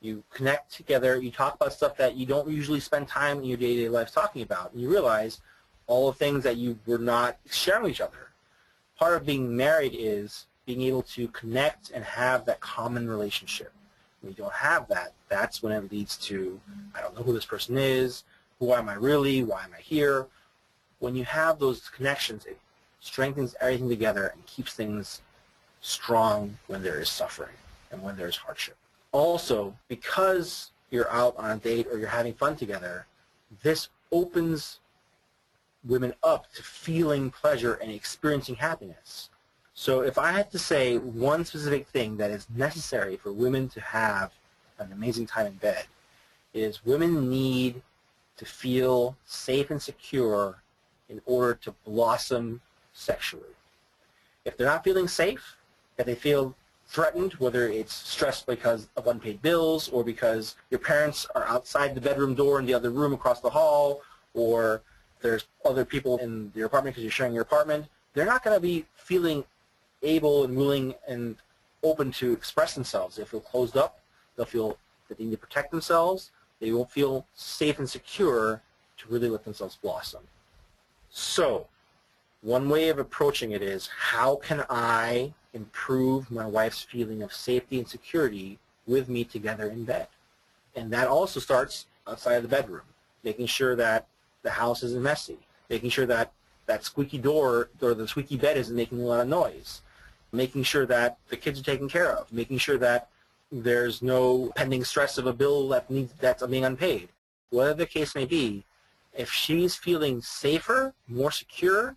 you 0.00 0.22
connect 0.30 0.72
together, 0.72 1.20
you 1.20 1.30
talk 1.30 1.54
about 1.54 1.72
stuff 1.72 1.96
that 1.96 2.14
you 2.14 2.24
don't 2.26 2.48
usually 2.48 2.80
spend 2.80 3.08
time 3.08 3.38
in 3.38 3.44
your 3.44 3.56
day-to-day 3.56 3.88
life 3.88 4.12
talking 4.12 4.42
about, 4.42 4.72
and 4.72 4.80
you 4.80 4.88
realize 4.88 5.40
all 5.86 6.10
the 6.10 6.18
things 6.18 6.44
that 6.44 6.56
you 6.56 6.78
were 6.86 6.98
not 6.98 7.38
sharing 7.50 7.82
with 7.84 7.92
each 7.92 8.00
other. 8.00 8.30
Part 8.98 9.16
of 9.16 9.26
being 9.26 9.56
married 9.56 9.94
is 9.96 10.46
being 10.66 10.82
able 10.82 11.02
to 11.02 11.28
connect 11.28 11.90
and 11.90 12.04
have 12.04 12.44
that 12.44 12.60
common 12.60 13.08
relationship. 13.08 13.72
When 14.20 14.32
you 14.32 14.36
don't 14.36 14.52
have 14.52 14.86
that, 14.88 15.14
that's 15.28 15.62
when 15.62 15.72
it 15.72 15.90
leads 15.90 16.16
to, 16.18 16.60
I 16.94 17.00
don't 17.00 17.16
know 17.16 17.22
who 17.22 17.32
this 17.32 17.46
person 17.46 17.78
is, 17.78 18.24
who 18.58 18.72
am 18.72 18.88
I 18.88 18.94
really, 18.94 19.42
why 19.42 19.64
am 19.64 19.70
I 19.76 19.80
here? 19.80 20.26
When 20.98 21.14
you 21.14 21.24
have 21.24 21.58
those 21.58 21.88
connections, 21.88 22.44
it 22.44 22.58
strengthens 23.00 23.54
everything 23.60 23.88
together 23.88 24.26
and 24.26 24.44
keeps 24.46 24.74
things 24.74 25.22
strong 25.80 26.58
when 26.66 26.82
there 26.82 27.00
is 27.00 27.08
suffering 27.08 27.54
and 27.90 28.02
when 28.02 28.16
there 28.16 28.28
is 28.28 28.36
hardship. 28.36 28.76
Also, 29.12 29.74
because 29.88 30.70
you're 30.90 31.10
out 31.10 31.34
on 31.36 31.50
a 31.50 31.56
date 31.56 31.86
or 31.90 31.98
you're 31.98 32.08
having 32.08 32.34
fun 32.34 32.56
together, 32.56 33.06
this 33.62 33.88
opens 34.12 34.80
women 35.84 36.12
up 36.22 36.52
to 36.54 36.62
feeling 36.62 37.30
pleasure 37.30 37.74
and 37.74 37.90
experiencing 37.90 38.56
happiness. 38.56 39.30
So 39.74 40.00
if 40.00 40.18
I 40.18 40.32
had 40.32 40.50
to 40.50 40.58
say 40.58 40.98
one 40.98 41.44
specific 41.44 41.86
thing 41.86 42.16
that 42.16 42.30
is 42.30 42.46
necessary 42.54 43.16
for 43.16 43.32
women 43.32 43.68
to 43.70 43.80
have 43.80 44.32
an 44.78 44.92
amazing 44.92 45.26
time 45.26 45.46
in 45.46 45.54
bed, 45.54 45.86
is 46.52 46.84
women 46.84 47.30
need 47.30 47.80
to 48.36 48.44
feel 48.44 49.16
safe 49.24 49.70
and 49.70 49.80
secure 49.80 50.62
in 51.08 51.20
order 51.26 51.54
to 51.54 51.74
blossom 51.84 52.60
sexually. 52.92 53.54
If 54.44 54.56
they're 54.56 54.66
not 54.66 54.84
feeling 54.84 55.08
safe, 55.08 55.56
if 55.98 56.06
they 56.06 56.14
feel 56.14 56.54
threatened, 56.86 57.32
whether 57.34 57.68
it's 57.68 57.92
stressed 57.92 58.46
because 58.46 58.88
of 58.96 59.06
unpaid 59.06 59.42
bills 59.42 59.88
or 59.90 60.02
because 60.02 60.56
your 60.70 60.80
parents 60.80 61.26
are 61.34 61.44
outside 61.46 61.94
the 61.94 62.00
bedroom 62.00 62.34
door 62.34 62.58
in 62.58 62.66
the 62.66 62.72
other 62.72 62.90
room 62.90 63.12
across 63.12 63.40
the 63.40 63.50
hall 63.50 64.00
or 64.32 64.80
there's 65.20 65.46
other 65.64 65.84
people 65.84 66.16
in 66.18 66.50
your 66.54 66.66
apartment 66.66 66.94
because 66.94 67.02
you're 67.02 67.10
sharing 67.10 67.34
your 67.34 67.42
apartment, 67.42 67.86
they're 68.14 68.24
not 68.24 68.42
going 68.42 68.56
to 68.56 68.60
be 68.60 68.86
feeling 68.94 69.44
able 70.02 70.44
and 70.44 70.56
willing 70.56 70.94
and 71.08 71.36
open 71.82 72.10
to 72.12 72.32
express 72.32 72.74
themselves. 72.74 73.16
They'll 73.16 73.26
feel 73.26 73.40
closed 73.40 73.76
up. 73.76 74.00
They'll 74.36 74.46
feel 74.46 74.78
that 75.08 75.18
they 75.18 75.24
need 75.24 75.32
to 75.32 75.38
protect 75.38 75.70
themselves. 75.70 76.30
They 76.60 76.72
won't 76.72 76.90
feel 76.90 77.26
safe 77.34 77.78
and 77.78 77.88
secure 77.88 78.62
to 78.98 79.08
really 79.08 79.28
let 79.28 79.44
themselves 79.44 79.76
blossom. 79.82 80.22
So 81.10 81.66
one 82.42 82.68
way 82.68 82.88
of 82.88 82.98
approaching 82.98 83.52
it 83.52 83.62
is 83.62 83.88
how 83.88 84.36
can 84.36 84.64
I 84.70 85.34
improve 85.52 86.30
my 86.30 86.46
wife's 86.46 86.82
feeling 86.82 87.22
of 87.22 87.32
safety 87.32 87.78
and 87.78 87.88
security 87.88 88.58
with 88.86 89.08
me 89.08 89.24
together 89.24 89.68
in 89.68 89.84
bed? 89.84 90.08
And 90.74 90.92
that 90.92 91.08
also 91.08 91.40
starts 91.40 91.86
outside 92.06 92.34
of 92.34 92.42
the 92.42 92.48
bedroom, 92.48 92.82
making 93.24 93.46
sure 93.46 93.76
that 93.76 94.06
the 94.42 94.50
house 94.50 94.82
isn't 94.82 95.02
messy, 95.02 95.38
making 95.68 95.90
sure 95.90 96.06
that 96.06 96.32
that 96.66 96.84
squeaky 96.84 97.18
door 97.18 97.70
or 97.80 97.94
the 97.94 98.06
squeaky 98.06 98.36
bed 98.36 98.56
isn't 98.56 98.76
making 98.76 99.00
a 99.00 99.04
lot 99.04 99.20
of 99.20 99.28
noise, 99.28 99.82
making 100.32 100.62
sure 100.62 100.86
that 100.86 101.18
the 101.28 101.36
kids 101.36 101.58
are 101.58 101.64
taken 101.64 101.88
care 101.88 102.12
of, 102.12 102.32
making 102.32 102.58
sure 102.58 102.78
that 102.78 103.08
there's 103.50 104.02
no 104.02 104.52
pending 104.54 104.84
stress 104.84 105.16
of 105.18 105.26
a 105.26 105.32
bill 105.32 105.68
that 105.68 105.90
needs 105.90 106.12
that's 106.20 106.46
being 106.46 106.64
unpaid. 106.64 107.08
Whatever 107.50 107.78
the 107.78 107.86
case 107.86 108.14
may 108.14 108.26
be, 108.26 108.64
if 109.16 109.30
she's 109.30 109.74
feeling 109.74 110.20
safer, 110.20 110.92
more 111.08 111.30
secure 111.30 111.96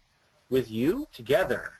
with 0.49 0.71
you 0.71 1.07
together, 1.13 1.73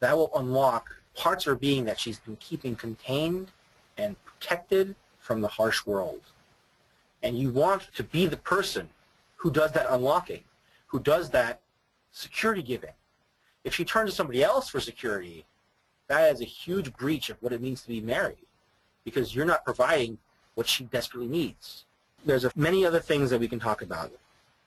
that 0.00 0.16
will 0.16 0.30
unlock 0.36 0.90
parts 1.14 1.46
of 1.46 1.50
her 1.50 1.56
being 1.56 1.84
that 1.84 1.98
she's 1.98 2.18
been 2.18 2.36
keeping 2.36 2.76
contained 2.76 3.50
and 3.96 4.16
protected 4.24 4.94
from 5.18 5.40
the 5.40 5.48
harsh 5.48 5.84
world. 5.86 6.20
And 7.22 7.38
you 7.38 7.50
want 7.50 7.88
to 7.96 8.04
be 8.04 8.26
the 8.26 8.36
person 8.36 8.88
who 9.36 9.50
does 9.50 9.72
that 9.72 9.86
unlocking, 9.88 10.44
who 10.86 11.00
does 11.00 11.30
that 11.30 11.60
security 12.12 12.62
giving. 12.62 12.92
If 13.64 13.74
she 13.74 13.84
turns 13.84 14.10
to 14.10 14.16
somebody 14.16 14.42
else 14.42 14.68
for 14.68 14.80
security, 14.80 15.44
that 16.08 16.32
is 16.32 16.40
a 16.40 16.44
huge 16.44 16.94
breach 16.96 17.30
of 17.30 17.36
what 17.42 17.52
it 17.52 17.60
means 17.60 17.82
to 17.82 17.88
be 17.88 18.00
married 18.00 18.46
because 19.04 19.34
you're 19.34 19.44
not 19.44 19.64
providing 19.64 20.18
what 20.54 20.68
she 20.68 20.84
desperately 20.84 21.28
needs. 21.28 21.84
There's 22.24 22.44
a, 22.44 22.52
many 22.56 22.84
other 22.84 23.00
things 23.00 23.30
that 23.30 23.40
we 23.40 23.48
can 23.48 23.58
talk 23.58 23.82
about. 23.82 24.12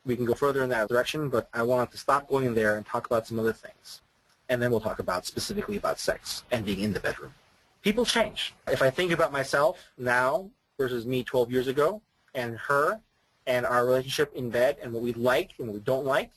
We 0.06 0.16
can 0.16 0.26
go 0.26 0.34
further 0.34 0.64
in 0.64 0.70
that 0.70 0.88
direction, 0.88 1.30
but 1.30 1.50
I 1.54 1.64
want 1.64 1.92
to 1.92 1.98
stop 1.98 2.28
going 2.28 2.54
there 2.54 2.78
and 2.78 2.86
talk 2.86 3.06
about 3.06 3.28
some 3.28 3.40
other 3.40 3.54
things. 3.54 4.02
And 4.50 4.62
then 4.62 4.72
we'll 4.72 4.80
talk 4.80 5.00
about 5.00 5.26
specifically 5.26 5.78
about 5.78 6.00
sex 6.00 6.44
and 6.52 6.66
being 6.66 6.82
in 6.82 6.94
the 6.94 7.00
bedroom. 7.00 7.34
People 7.82 8.06
change. 8.06 8.54
If 8.68 8.82
I 8.82 8.90
think 8.90 9.12
about 9.12 9.32
myself 9.32 9.92
now 9.98 10.50
versus 10.78 11.06
me 11.06 11.24
12 11.24 11.52
years 11.52 11.68
ago 11.68 12.02
and 12.34 12.58
her 12.58 13.00
and 13.48 13.66
our 13.66 13.86
relationship 13.86 14.34
in 14.36 14.50
bed 14.50 14.78
and 14.82 14.92
what 14.92 15.04
we 15.04 15.14
like 15.14 15.52
and 15.60 15.68
what 15.68 15.76
we 15.76 15.80
don't 15.82 16.06
like, 16.06 16.32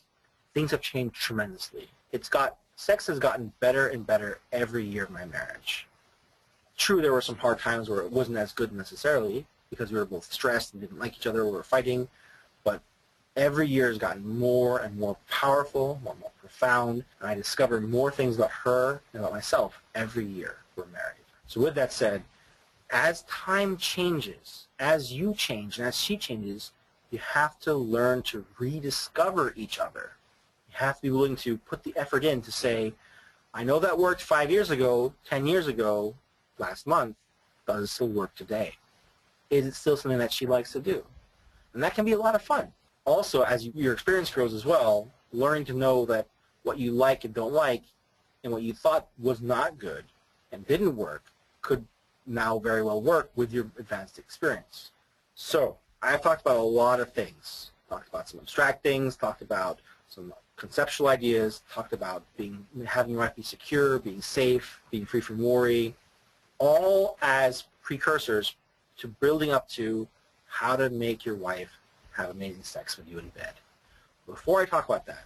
things 0.54 0.70
have 0.70 0.80
changed 0.80 1.14
tremendously. 1.14 1.88
It's 2.12 2.28
got 2.28 2.58
sex 2.76 3.06
has 3.06 3.18
gotten 3.18 3.52
better 3.60 3.88
and 3.88 4.06
better 4.06 4.40
every 4.52 4.84
year 4.84 5.04
of 5.04 5.10
my 5.10 5.24
marriage. 5.24 5.88
True, 6.76 7.00
there 7.00 7.12
were 7.12 7.20
some 7.20 7.36
hard 7.36 7.58
times 7.58 7.88
where 7.88 8.00
it 8.00 8.10
wasn't 8.10 8.38
as 8.38 8.52
good 8.52 8.72
necessarily 8.72 9.46
because 9.70 9.90
we 9.90 9.98
were 9.98 10.04
both 10.04 10.30
stressed 10.32 10.74
and 10.74 10.82
didn't 10.82 10.98
like 10.98 11.16
each 11.16 11.26
other, 11.26 11.44
we 11.44 11.52
were 11.52 11.62
fighting, 11.62 12.08
every 13.36 13.66
year 13.66 13.88
has 13.88 13.98
gotten 13.98 14.26
more 14.38 14.78
and 14.78 14.98
more 14.98 15.16
powerful, 15.30 16.00
more 16.02 16.12
and 16.12 16.20
more 16.20 16.32
profound, 16.38 17.04
and 17.20 17.28
I 17.28 17.34
discover 17.34 17.80
more 17.80 18.10
things 18.10 18.36
about 18.36 18.50
her 18.50 19.00
and 19.12 19.22
about 19.22 19.32
myself 19.32 19.82
every 19.94 20.24
year 20.24 20.56
we're 20.76 20.86
married. 20.86 21.24
So 21.46 21.60
with 21.60 21.74
that 21.74 21.92
said, 21.92 22.22
as 22.90 23.22
time 23.22 23.76
changes, 23.76 24.66
as 24.78 25.12
you 25.12 25.34
change 25.34 25.78
and 25.78 25.88
as 25.88 25.96
she 25.96 26.16
changes, 26.16 26.72
you 27.10 27.18
have 27.18 27.58
to 27.60 27.74
learn 27.74 28.22
to 28.22 28.44
rediscover 28.58 29.52
each 29.56 29.78
other. 29.78 30.12
You 30.70 30.76
have 30.78 30.96
to 30.96 31.02
be 31.02 31.10
willing 31.10 31.36
to 31.36 31.58
put 31.58 31.82
the 31.84 31.94
effort 31.96 32.24
in 32.24 32.42
to 32.42 32.52
say, 32.52 32.94
I 33.54 33.64
know 33.64 33.78
that 33.78 33.98
worked 33.98 34.22
five 34.22 34.50
years 34.50 34.70
ago, 34.70 35.12
ten 35.24 35.46
years 35.46 35.66
ago, 35.66 36.14
last 36.58 36.86
month, 36.86 37.16
does 37.66 37.84
it 37.84 37.86
still 37.88 38.08
work 38.08 38.34
today? 38.34 38.74
Is 39.50 39.66
it 39.66 39.74
still 39.74 39.96
something 39.96 40.18
that 40.18 40.32
she 40.32 40.46
likes 40.46 40.72
to 40.72 40.80
do? 40.80 41.04
And 41.74 41.82
that 41.82 41.94
can 41.94 42.04
be 42.04 42.12
a 42.12 42.18
lot 42.18 42.34
of 42.34 42.42
fun. 42.42 42.72
Also, 43.04 43.42
as 43.42 43.66
you, 43.66 43.72
your 43.74 43.92
experience 43.92 44.30
grows 44.30 44.54
as 44.54 44.64
well, 44.64 45.10
learning 45.32 45.64
to 45.64 45.74
know 45.74 46.04
that 46.06 46.26
what 46.62 46.78
you 46.78 46.92
like 46.92 47.24
and 47.24 47.34
don't 47.34 47.52
like 47.52 47.82
and 48.44 48.52
what 48.52 48.62
you 48.62 48.72
thought 48.72 49.08
was 49.18 49.40
not 49.40 49.78
good 49.78 50.04
and 50.52 50.66
didn't 50.66 50.96
work 50.96 51.24
could 51.62 51.84
now 52.26 52.58
very 52.58 52.82
well 52.82 53.00
work 53.00 53.30
with 53.34 53.52
your 53.52 53.66
advanced 53.78 54.18
experience. 54.18 54.92
So 55.34 55.76
I've 56.02 56.22
talked 56.22 56.42
about 56.42 56.56
a 56.56 56.62
lot 56.62 57.00
of 57.00 57.12
things. 57.12 57.70
Talked 57.88 58.08
about 58.08 58.28
some 58.28 58.40
abstract 58.40 58.82
things, 58.82 59.16
talked 59.16 59.42
about 59.42 59.80
some 60.08 60.32
conceptual 60.56 61.08
ideas, 61.08 61.62
talked 61.72 61.92
about 61.92 62.22
being 62.36 62.64
having 62.86 63.12
your 63.12 63.20
life 63.20 63.34
be 63.34 63.42
secure, 63.42 63.98
being 63.98 64.22
safe, 64.22 64.80
being 64.90 65.04
free 65.04 65.20
from 65.20 65.42
worry, 65.42 65.94
all 66.58 67.18
as 67.20 67.64
precursors 67.82 68.56
to 68.98 69.08
building 69.08 69.50
up 69.50 69.68
to 69.68 70.06
how 70.46 70.76
to 70.76 70.88
make 70.90 71.24
your 71.24 71.34
wife 71.34 71.70
have 72.14 72.30
amazing 72.30 72.62
sex 72.62 72.96
with 72.96 73.08
you 73.08 73.18
in 73.18 73.28
bed. 73.30 73.52
Before 74.26 74.60
I 74.60 74.66
talk 74.66 74.88
about 74.88 75.06
that, 75.06 75.24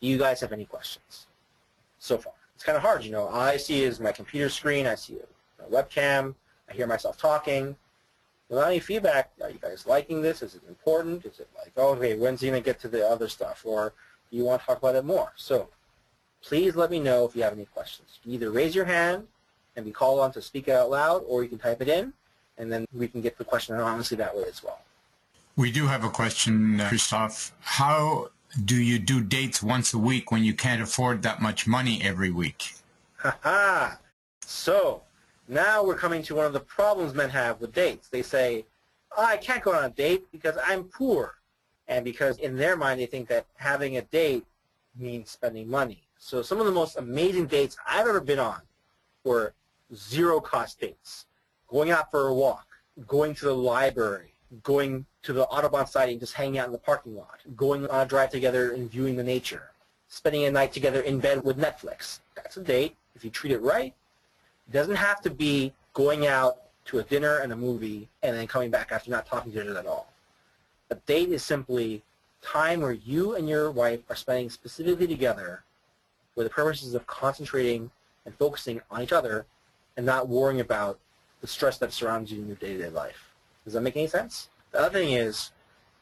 do 0.00 0.08
you 0.08 0.18
guys 0.18 0.40
have 0.40 0.52
any 0.52 0.64
questions 0.64 1.26
so 1.98 2.18
far? 2.18 2.32
It's 2.54 2.64
kind 2.64 2.76
of 2.76 2.82
hard, 2.82 3.04
you 3.04 3.10
know. 3.10 3.24
All 3.24 3.40
I 3.40 3.56
see 3.56 3.82
is 3.82 4.00
my 4.00 4.12
computer 4.12 4.48
screen. 4.48 4.86
I 4.86 4.94
see 4.94 5.16
a, 5.16 5.70
webcam. 5.70 6.34
I 6.68 6.74
hear 6.74 6.86
myself 6.86 7.16
talking. 7.16 7.76
Without 8.48 8.68
any 8.68 8.80
feedback, 8.80 9.30
are 9.40 9.50
you 9.50 9.58
guys 9.58 9.86
liking 9.86 10.20
this? 10.20 10.42
Is 10.42 10.56
it 10.56 10.62
important? 10.68 11.24
Is 11.24 11.40
it 11.40 11.48
like, 11.56 11.72
oh, 11.76 11.94
okay, 11.94 12.16
when's 12.16 12.40
he 12.40 12.48
going 12.48 12.60
to 12.60 12.64
get 12.64 12.80
to 12.80 12.88
the 12.88 13.08
other 13.08 13.28
stuff? 13.28 13.62
Or 13.64 13.94
do 14.30 14.36
you 14.36 14.44
want 14.44 14.60
to 14.60 14.66
talk 14.66 14.78
about 14.78 14.96
it 14.96 15.04
more? 15.04 15.32
So 15.36 15.68
please 16.42 16.76
let 16.76 16.90
me 16.90 16.98
know 16.98 17.24
if 17.24 17.36
you 17.36 17.42
have 17.42 17.52
any 17.52 17.64
questions. 17.64 18.18
You 18.22 18.22
can 18.22 18.34
either 18.34 18.50
raise 18.50 18.74
your 18.74 18.84
hand 18.84 19.26
and 19.76 19.84
be 19.84 19.92
called 19.92 20.20
on 20.20 20.32
to 20.32 20.42
speak 20.42 20.68
out 20.68 20.90
loud, 20.90 21.22
or 21.26 21.42
you 21.42 21.48
can 21.48 21.58
type 21.58 21.80
it 21.80 21.88
in, 21.88 22.12
and 22.58 22.70
then 22.70 22.86
we 22.92 23.08
can 23.08 23.20
get 23.22 23.38
the 23.38 23.44
question 23.44 23.74
anonymously 23.74 24.16
that 24.18 24.36
way 24.36 24.44
as 24.48 24.62
well. 24.62 24.80
We 25.54 25.70
do 25.70 25.86
have 25.86 26.02
a 26.02 26.08
question, 26.08 26.80
uh, 26.80 26.88
Christoph. 26.88 27.52
How 27.60 28.30
do 28.64 28.74
you 28.74 28.98
do 28.98 29.22
dates 29.22 29.62
once 29.62 29.92
a 29.92 29.98
week 29.98 30.32
when 30.32 30.44
you 30.44 30.54
can't 30.54 30.80
afford 30.80 31.22
that 31.22 31.42
much 31.42 31.66
money 31.66 32.00
every 32.02 32.30
week? 32.30 32.74
ha! 33.18 33.98
so 34.40 35.02
now 35.48 35.84
we're 35.84 35.94
coming 35.94 36.22
to 36.22 36.34
one 36.34 36.46
of 36.46 36.54
the 36.54 36.60
problems 36.60 37.12
men 37.12 37.28
have 37.30 37.60
with 37.60 37.72
dates. 37.72 38.08
They 38.08 38.22
say, 38.22 38.64
oh, 39.16 39.24
I 39.24 39.36
can't 39.36 39.62
go 39.62 39.74
on 39.74 39.84
a 39.84 39.90
date 39.90 40.24
because 40.32 40.56
I'm 40.64 40.84
poor. 40.84 41.34
And 41.86 42.02
because 42.04 42.38
in 42.38 42.56
their 42.56 42.76
mind 42.76 43.00
they 43.00 43.06
think 43.06 43.28
that 43.28 43.46
having 43.56 43.98
a 43.98 44.02
date 44.02 44.46
means 44.98 45.30
spending 45.30 45.68
money. 45.68 46.08
So 46.18 46.40
some 46.40 46.60
of 46.60 46.66
the 46.66 46.72
most 46.72 46.96
amazing 46.96 47.46
dates 47.46 47.76
I've 47.86 48.06
ever 48.06 48.20
been 48.20 48.38
on 48.38 48.62
were 49.24 49.52
zero 49.94 50.40
cost 50.40 50.80
dates. 50.80 51.26
Going 51.68 51.90
out 51.90 52.10
for 52.10 52.28
a 52.28 52.34
walk, 52.34 52.66
going 53.06 53.34
to 53.34 53.44
the 53.46 53.54
library, 53.54 54.31
going 54.62 55.06
to 55.22 55.32
the 55.32 55.44
Audubon 55.46 55.86
site 55.86 56.10
and 56.10 56.20
just 56.20 56.34
hanging 56.34 56.58
out 56.58 56.66
in 56.66 56.72
the 56.72 56.78
parking 56.78 57.16
lot, 57.16 57.40
going 57.56 57.86
on 57.88 58.00
a 58.00 58.08
drive 58.08 58.30
together 58.30 58.72
and 58.72 58.90
viewing 58.90 59.16
the 59.16 59.22
nature, 59.22 59.70
spending 60.08 60.44
a 60.44 60.50
night 60.50 60.72
together 60.72 61.00
in 61.00 61.18
bed 61.18 61.42
with 61.42 61.58
Netflix. 61.58 62.20
That's 62.34 62.56
a 62.56 62.62
date. 62.62 62.96
If 63.14 63.24
you 63.24 63.30
treat 63.30 63.52
it 63.52 63.60
right, 63.60 63.94
it 64.68 64.72
doesn't 64.72 64.96
have 64.96 65.20
to 65.22 65.30
be 65.30 65.72
going 65.94 66.26
out 66.26 66.58
to 66.86 66.98
a 66.98 67.02
dinner 67.02 67.38
and 67.38 67.52
a 67.52 67.56
movie 67.56 68.08
and 68.22 68.36
then 68.36 68.46
coming 68.46 68.70
back 68.70 68.92
after 68.92 69.10
not 69.10 69.26
talking 69.26 69.52
to 69.52 69.62
each 69.62 69.68
other 69.68 69.78
at 69.78 69.86
all. 69.86 70.12
A 70.90 70.94
date 70.94 71.30
is 71.30 71.42
simply 71.42 72.02
time 72.42 72.80
where 72.80 72.92
you 72.92 73.36
and 73.36 73.48
your 73.48 73.70
wife 73.70 74.00
are 74.10 74.16
spending 74.16 74.50
specifically 74.50 75.06
together 75.06 75.62
for 76.34 76.44
the 76.44 76.50
purposes 76.50 76.94
of 76.94 77.06
concentrating 77.06 77.90
and 78.26 78.34
focusing 78.34 78.80
on 78.90 79.02
each 79.02 79.12
other 79.12 79.46
and 79.96 80.04
not 80.04 80.28
worrying 80.28 80.60
about 80.60 80.98
the 81.40 81.46
stress 81.46 81.78
that 81.78 81.92
surrounds 81.92 82.32
you 82.32 82.40
in 82.40 82.46
your 82.48 82.56
day-to-day 82.56 82.88
life. 82.88 83.31
Does 83.64 83.74
that 83.74 83.80
make 83.82 83.96
any 83.96 84.06
sense? 84.06 84.48
The 84.70 84.80
other 84.80 84.98
thing 84.98 85.12
is, 85.12 85.52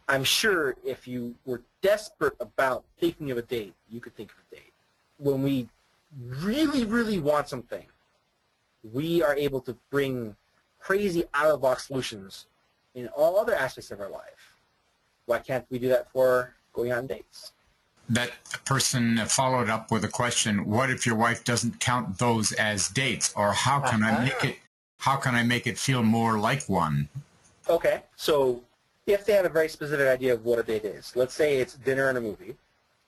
I'm 0.08 0.24
sure 0.24 0.76
if 0.84 1.06
you 1.06 1.34
were 1.44 1.62
desperate 1.82 2.34
about 2.40 2.84
thinking 2.98 3.30
of 3.30 3.38
a 3.38 3.42
date, 3.42 3.74
you 3.88 4.00
could 4.00 4.14
think 4.14 4.30
of 4.32 4.36
a 4.50 4.56
date. 4.56 4.72
When 5.18 5.42
we 5.42 5.68
really, 6.18 6.84
really 6.84 7.18
want 7.18 7.48
something, 7.48 7.84
we 8.92 9.22
are 9.22 9.36
able 9.36 9.60
to 9.62 9.76
bring 9.90 10.36
crazy 10.78 11.24
out-of-the-box 11.34 11.86
solutions 11.86 12.46
in 12.94 13.08
all 13.08 13.38
other 13.38 13.54
aspects 13.54 13.90
of 13.90 14.00
our 14.00 14.10
life. 14.10 14.56
Why 15.26 15.38
can't 15.38 15.64
we 15.70 15.78
do 15.78 15.88
that 15.88 16.10
for 16.10 16.54
going 16.72 16.92
on 16.92 17.06
dates? 17.06 17.52
That 18.08 18.32
person 18.64 19.18
followed 19.26 19.70
up 19.70 19.92
with 19.92 20.04
a 20.04 20.08
question, 20.08 20.68
what 20.68 20.90
if 20.90 21.06
your 21.06 21.14
wife 21.14 21.44
doesn't 21.44 21.78
count 21.78 22.18
those 22.18 22.50
as 22.52 22.88
dates? 22.88 23.32
Or 23.36 23.52
how 23.52 23.80
can 23.80 24.02
uh-huh. 24.02 24.16
I 24.16 24.24
make 24.24 24.44
it 24.44 24.56
how 24.98 25.16
can 25.16 25.34
I 25.34 25.42
make 25.42 25.66
it 25.66 25.78
feel 25.78 26.02
more 26.02 26.38
like 26.38 26.68
one? 26.68 27.08
Okay. 27.70 28.02
So 28.16 28.64
if 29.06 29.24
they 29.24 29.33
have 29.35 29.44
a 29.44 29.48
very 29.48 29.68
specific 29.68 30.09
idea 30.09 30.35
of 30.35 30.44
what 30.44 30.59
a 30.59 30.62
date 30.64 30.85
is, 30.85 31.14
let's 31.14 31.33
say 31.33 31.59
it's 31.59 31.74
dinner 31.74 32.09
and 32.09 32.18
a 32.18 32.20
movie. 32.20 32.56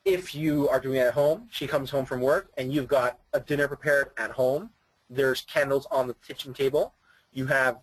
If 0.04 0.36
you 0.36 0.68
are 0.68 0.78
doing 0.78 0.98
it 0.98 1.00
at 1.00 1.14
home, 1.14 1.48
she 1.50 1.66
comes 1.66 1.90
home 1.90 2.06
from 2.06 2.20
work 2.20 2.48
and 2.56 2.72
you've 2.72 2.86
got 2.86 3.18
a 3.32 3.40
dinner 3.40 3.66
prepared 3.66 4.10
at 4.18 4.30
home. 4.30 4.70
There's 5.10 5.40
candles 5.42 5.88
on 5.90 6.06
the 6.06 6.14
kitchen 6.26 6.54
table. 6.54 6.94
You 7.32 7.46
have 7.46 7.80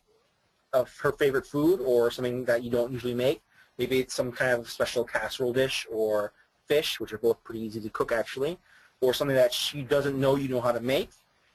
uh, 0.72 0.86
her 1.02 1.12
favorite 1.12 1.46
food 1.46 1.82
or 1.82 2.12
something 2.12 2.46
that 2.46 2.64
you 2.64 2.70
don't 2.72 2.94
usually 2.94 3.14
make. 3.14 3.42
Maybe 3.78 4.00
it's 4.00 4.14
some 4.14 4.32
kind 4.32 4.54
of 4.54 4.70
special 4.70 5.04
casserole 5.04 5.52
dish 5.52 5.86
or 5.92 6.32
fish, 6.66 6.98
which 7.02 7.12
are 7.12 7.18
both 7.18 7.44
pretty 7.44 7.60
easy 7.60 7.82
to 7.82 7.90
cook 7.90 8.14
actually, 8.14 8.58
or 9.02 9.14
something 9.14 9.36
that 9.36 9.54
she 9.54 9.82
doesn't 9.82 10.18
know 10.18 10.38
you 10.38 10.48
know 10.48 10.62
how 10.62 10.72
to 10.72 10.80
make. 10.80 11.10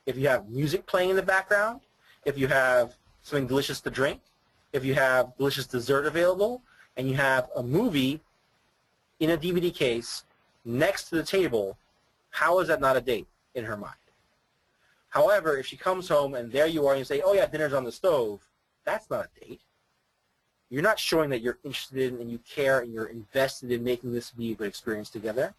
If 0.04 0.18
you 0.18 0.28
have 0.28 0.50
music 0.50 0.84
playing 0.84 1.08
in 1.08 1.16
the 1.16 1.22
background, 1.22 1.80
if 2.26 2.36
you 2.36 2.46
have 2.48 2.96
something 3.22 3.46
delicious 3.46 3.80
to 3.80 3.90
drink, 3.90 4.20
if 4.74 4.84
you 4.84 4.94
have 4.94 5.34
delicious 5.38 5.66
dessert 5.66 6.04
available, 6.04 6.60
and 6.96 7.08
you 7.08 7.14
have 7.14 7.48
a 7.56 7.62
movie 7.62 8.20
in 9.20 9.30
a 9.30 9.36
DVD 9.38 9.74
case 9.74 10.24
next 10.64 11.04
to 11.08 11.16
the 11.16 11.22
table, 11.22 11.78
how 12.30 12.58
is 12.58 12.68
that 12.68 12.80
not 12.80 12.96
a 12.96 13.00
date 13.00 13.26
in 13.54 13.64
her 13.64 13.76
mind? 13.76 13.94
However, 15.08 15.56
if 15.56 15.66
she 15.66 15.76
comes 15.76 16.08
home 16.08 16.34
and 16.34 16.50
there 16.50 16.66
you 16.66 16.86
are 16.86 16.92
and 16.92 16.98
you 16.98 17.04
say, 17.04 17.22
oh 17.24 17.34
yeah, 17.34 17.46
dinner's 17.46 17.72
on 17.72 17.84
the 17.84 17.92
stove, 17.92 18.40
that's 18.84 19.08
not 19.08 19.26
a 19.26 19.46
date. 19.46 19.60
You're 20.70 20.82
not 20.82 20.98
showing 20.98 21.30
that 21.30 21.40
you're 21.40 21.58
interested 21.62 22.12
in 22.12 22.20
and 22.20 22.30
you 22.30 22.38
care 22.38 22.80
and 22.80 22.92
you're 22.92 23.06
invested 23.06 23.70
in 23.70 23.84
making 23.84 24.12
this 24.12 24.32
be 24.32 24.52
a 24.52 24.54
good 24.56 24.66
experience 24.66 25.08
together, 25.08 25.54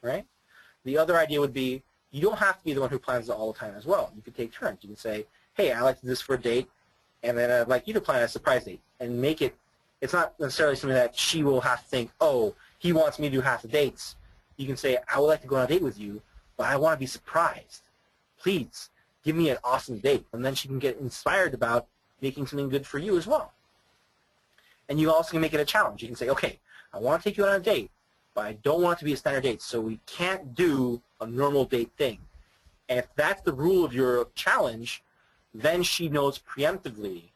right? 0.00 0.24
The 0.84 0.96
other 0.96 1.18
idea 1.18 1.40
would 1.40 1.52
be 1.52 1.82
you 2.10 2.22
don't 2.22 2.38
have 2.38 2.58
to 2.58 2.64
be 2.64 2.72
the 2.72 2.80
one 2.80 2.88
who 2.88 2.98
plans 2.98 3.28
it 3.28 3.32
all 3.32 3.52
the 3.52 3.58
time 3.58 3.74
as 3.76 3.84
well. 3.84 4.10
You 4.16 4.22
could 4.22 4.34
take 4.34 4.52
turns. 4.52 4.78
You 4.80 4.88
can 4.88 4.96
say, 4.96 5.26
hey, 5.54 5.72
I 5.72 5.82
like 5.82 6.00
this 6.00 6.22
for 6.22 6.36
a 6.36 6.40
date, 6.40 6.68
and 7.22 7.36
then 7.36 7.50
I'd 7.50 7.68
like 7.68 7.86
you 7.86 7.94
to 7.94 8.00
plan 8.00 8.22
a 8.22 8.28
surprise 8.28 8.64
date 8.64 8.80
and 9.00 9.20
make 9.20 9.42
it, 9.42 9.54
it's 10.00 10.12
not 10.12 10.38
necessarily 10.38 10.76
something 10.76 10.94
that 10.94 11.16
she 11.16 11.42
will 11.42 11.60
have 11.60 11.82
to 11.82 11.88
think, 11.88 12.10
oh, 12.20 12.54
he 12.78 12.92
wants 12.92 13.18
me 13.18 13.28
to 13.28 13.36
do 13.36 13.40
half 13.40 13.62
the 13.62 13.68
dates. 13.68 14.16
You 14.56 14.66
can 14.66 14.76
say, 14.76 14.98
I 15.12 15.18
would 15.18 15.26
like 15.26 15.42
to 15.42 15.48
go 15.48 15.56
on 15.56 15.64
a 15.64 15.66
date 15.66 15.82
with 15.82 15.98
you, 15.98 16.22
but 16.56 16.66
I 16.66 16.76
want 16.76 16.94
to 16.94 17.00
be 17.00 17.06
surprised. 17.06 17.82
Please, 18.38 18.90
give 19.24 19.36
me 19.36 19.50
an 19.50 19.58
awesome 19.64 19.98
date. 19.98 20.24
And 20.32 20.44
then 20.44 20.54
she 20.54 20.68
can 20.68 20.78
get 20.78 20.98
inspired 20.98 21.54
about 21.54 21.86
making 22.20 22.46
something 22.46 22.68
good 22.68 22.86
for 22.86 22.98
you 22.98 23.16
as 23.16 23.26
well. 23.26 23.52
And 24.88 25.00
you 25.00 25.10
also 25.10 25.32
can 25.32 25.40
make 25.40 25.54
it 25.54 25.60
a 25.60 25.64
challenge. 25.64 26.02
You 26.02 26.08
can 26.08 26.16
say, 26.16 26.28
okay, 26.28 26.58
I 26.92 26.98
want 26.98 27.22
to 27.22 27.28
take 27.28 27.36
you 27.36 27.44
on 27.44 27.54
a 27.54 27.60
date, 27.60 27.90
but 28.34 28.46
I 28.46 28.52
don't 28.62 28.82
want 28.82 28.98
it 28.98 29.00
to 29.00 29.04
be 29.04 29.12
a 29.12 29.16
standard 29.16 29.42
date, 29.42 29.62
so 29.62 29.80
we 29.80 30.00
can't 30.06 30.54
do 30.54 31.02
a 31.20 31.26
normal 31.26 31.64
date 31.64 31.90
thing. 31.96 32.18
And 32.88 32.98
if 32.98 33.08
that's 33.16 33.42
the 33.42 33.52
rule 33.52 33.84
of 33.84 33.92
your 33.92 34.28
challenge, 34.34 35.02
then 35.60 35.82
she 35.82 36.08
knows 36.08 36.38
preemptively 36.38 37.30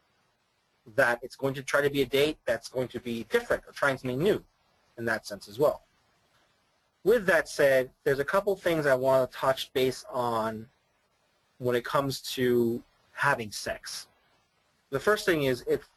that 0.95 1.19
it's 1.21 1.35
going 1.35 1.53
to 1.53 1.63
try 1.63 1.81
to 1.81 1.89
be 1.89 2.01
a 2.01 2.05
date 2.05 2.37
that's 2.45 2.69
going 2.69 2.87
to 2.89 2.99
be 2.99 3.25
different 3.29 3.63
or 3.67 3.71
trying 3.71 3.97
something 3.97 4.19
new 4.19 4.43
in 4.97 5.05
that 5.05 5.25
sense 5.25 5.47
as 5.47 5.59
well. 5.59 5.83
With 7.03 7.25
that 7.27 7.49
said, 7.49 7.89
there's 8.03 8.19
a 8.19 8.25
couple 8.25 8.55
things 8.55 8.85
I 8.85 8.95
want 8.95 9.29
to 9.29 9.37
touch 9.37 9.71
base 9.73 10.05
on 10.11 10.67
when 11.57 11.75
it 11.75 11.85
comes 11.85 12.21
to 12.33 12.81
having 13.11 13.51
sex. 13.51 14.07
The 14.89 14.99
first 14.99 15.25
thing 15.25 15.43
is 15.43 15.63
if 15.67 15.87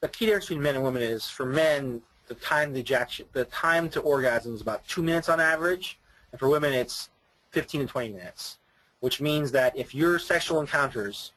the 0.00 0.08
key 0.08 0.26
difference 0.26 0.46
between 0.46 0.62
men 0.62 0.74
and 0.74 0.84
women 0.84 1.02
is 1.02 1.28
for 1.28 1.46
men 1.46 2.02
the 2.26 2.34
time 2.34 2.74
ejaculation, 2.76 3.26
the 3.32 3.44
time 3.46 3.88
to 3.90 4.00
orgasm 4.00 4.54
is 4.54 4.60
about 4.60 4.86
two 4.86 5.02
minutes 5.02 5.28
on 5.28 5.40
average, 5.40 5.98
and 6.30 6.38
for 6.38 6.48
women 6.48 6.72
it's 6.72 7.10
15 7.50 7.82
to 7.82 7.86
20 7.86 8.12
minutes, 8.12 8.58
which 9.00 9.20
means 9.20 9.52
that 9.52 9.76
if 9.76 9.94
your 9.94 10.18
sexual 10.18 10.60
encounters 10.60 11.32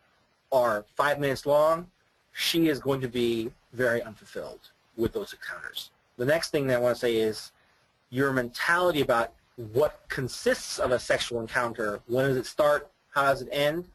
are 0.51 0.86
five 0.95 1.19
minutes 1.19 1.45
long, 1.45 1.88
she 2.34 2.67
is 2.67 2.79
going 2.79 3.01
to 3.01 3.08
be 3.08 3.51
very 3.73 4.01
unfulfilled 4.01 4.60
with 4.97 5.13
those 5.13 5.34
encounters. 5.34 5.91
The 6.17 6.25
next 6.25 6.49
thing 6.49 6.67
that 6.67 6.77
I 6.77 6.79
want 6.79 6.95
to 6.95 6.99
say 6.99 7.15
is 7.15 7.51
your 8.10 8.31
mentality 8.31 9.01
about 9.01 9.34
what 9.55 10.01
consists 10.10 10.79
of 10.79 10.91
a 10.91 10.99
sexual 10.99 11.41
encounter, 11.41 11.99
when 12.08 12.25
does 12.25 12.38
it 12.38 12.45
start, 12.45 12.89
how 13.10 13.23
does 13.23 13.41
it 13.41 13.49
end, 13.51 13.88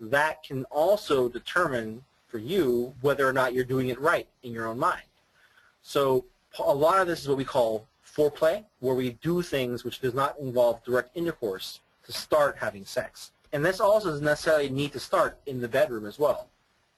that 0.00 0.42
can 0.42 0.64
also 0.66 1.28
determine 1.28 2.04
for 2.28 2.38
you 2.38 2.94
whether 3.00 3.26
or 3.26 3.32
not 3.32 3.52
you're 3.52 3.64
doing 3.64 3.88
it 3.88 4.00
right 4.00 4.28
in 4.42 4.52
your 4.52 4.66
own 4.66 4.78
mind. 4.78 5.02
So 5.82 6.24
a 6.58 6.74
lot 6.74 7.00
of 7.00 7.06
this 7.06 7.22
is 7.22 7.28
what 7.28 7.38
we 7.38 7.44
call 7.44 7.86
foreplay, 8.06 8.64
where 8.80 8.94
we 8.94 9.10
do 9.22 9.42
things 9.42 9.84
which 9.84 10.00
does 10.00 10.14
not 10.14 10.38
involve 10.38 10.84
direct 10.84 11.16
intercourse 11.16 11.80
to 12.04 12.12
start 12.12 12.56
having 12.58 12.84
sex. 12.84 13.32
And 13.52 13.64
this 13.64 13.80
also 13.80 14.10
doesn't 14.10 14.24
necessarily 14.24 14.68
need 14.68 14.92
to 14.92 15.00
start 15.00 15.38
in 15.46 15.60
the 15.60 15.68
bedroom 15.68 16.06
as 16.06 16.18
well. 16.18 16.48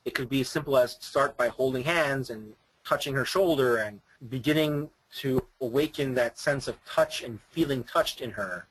It 0.04 0.14
could 0.14 0.28
be 0.28 0.40
as 0.40 0.48
simple 0.48 0.76
as 0.76 0.96
start 1.00 1.36
by 1.36 1.48
holding 1.48 1.84
hands 1.84 2.30
and 2.30 2.54
touching 2.84 3.14
her 3.14 3.24
shoulder 3.24 3.76
and 3.76 4.00
beginning 4.28 4.90
to 5.16 5.44
awaken 5.60 6.14
that 6.14 6.38
sense 6.38 6.68
of 6.68 6.82
touch 6.84 7.22
and 7.22 7.38
feeling 7.50 7.84
touched 7.84 8.20
in 8.20 8.30
her 8.30 8.66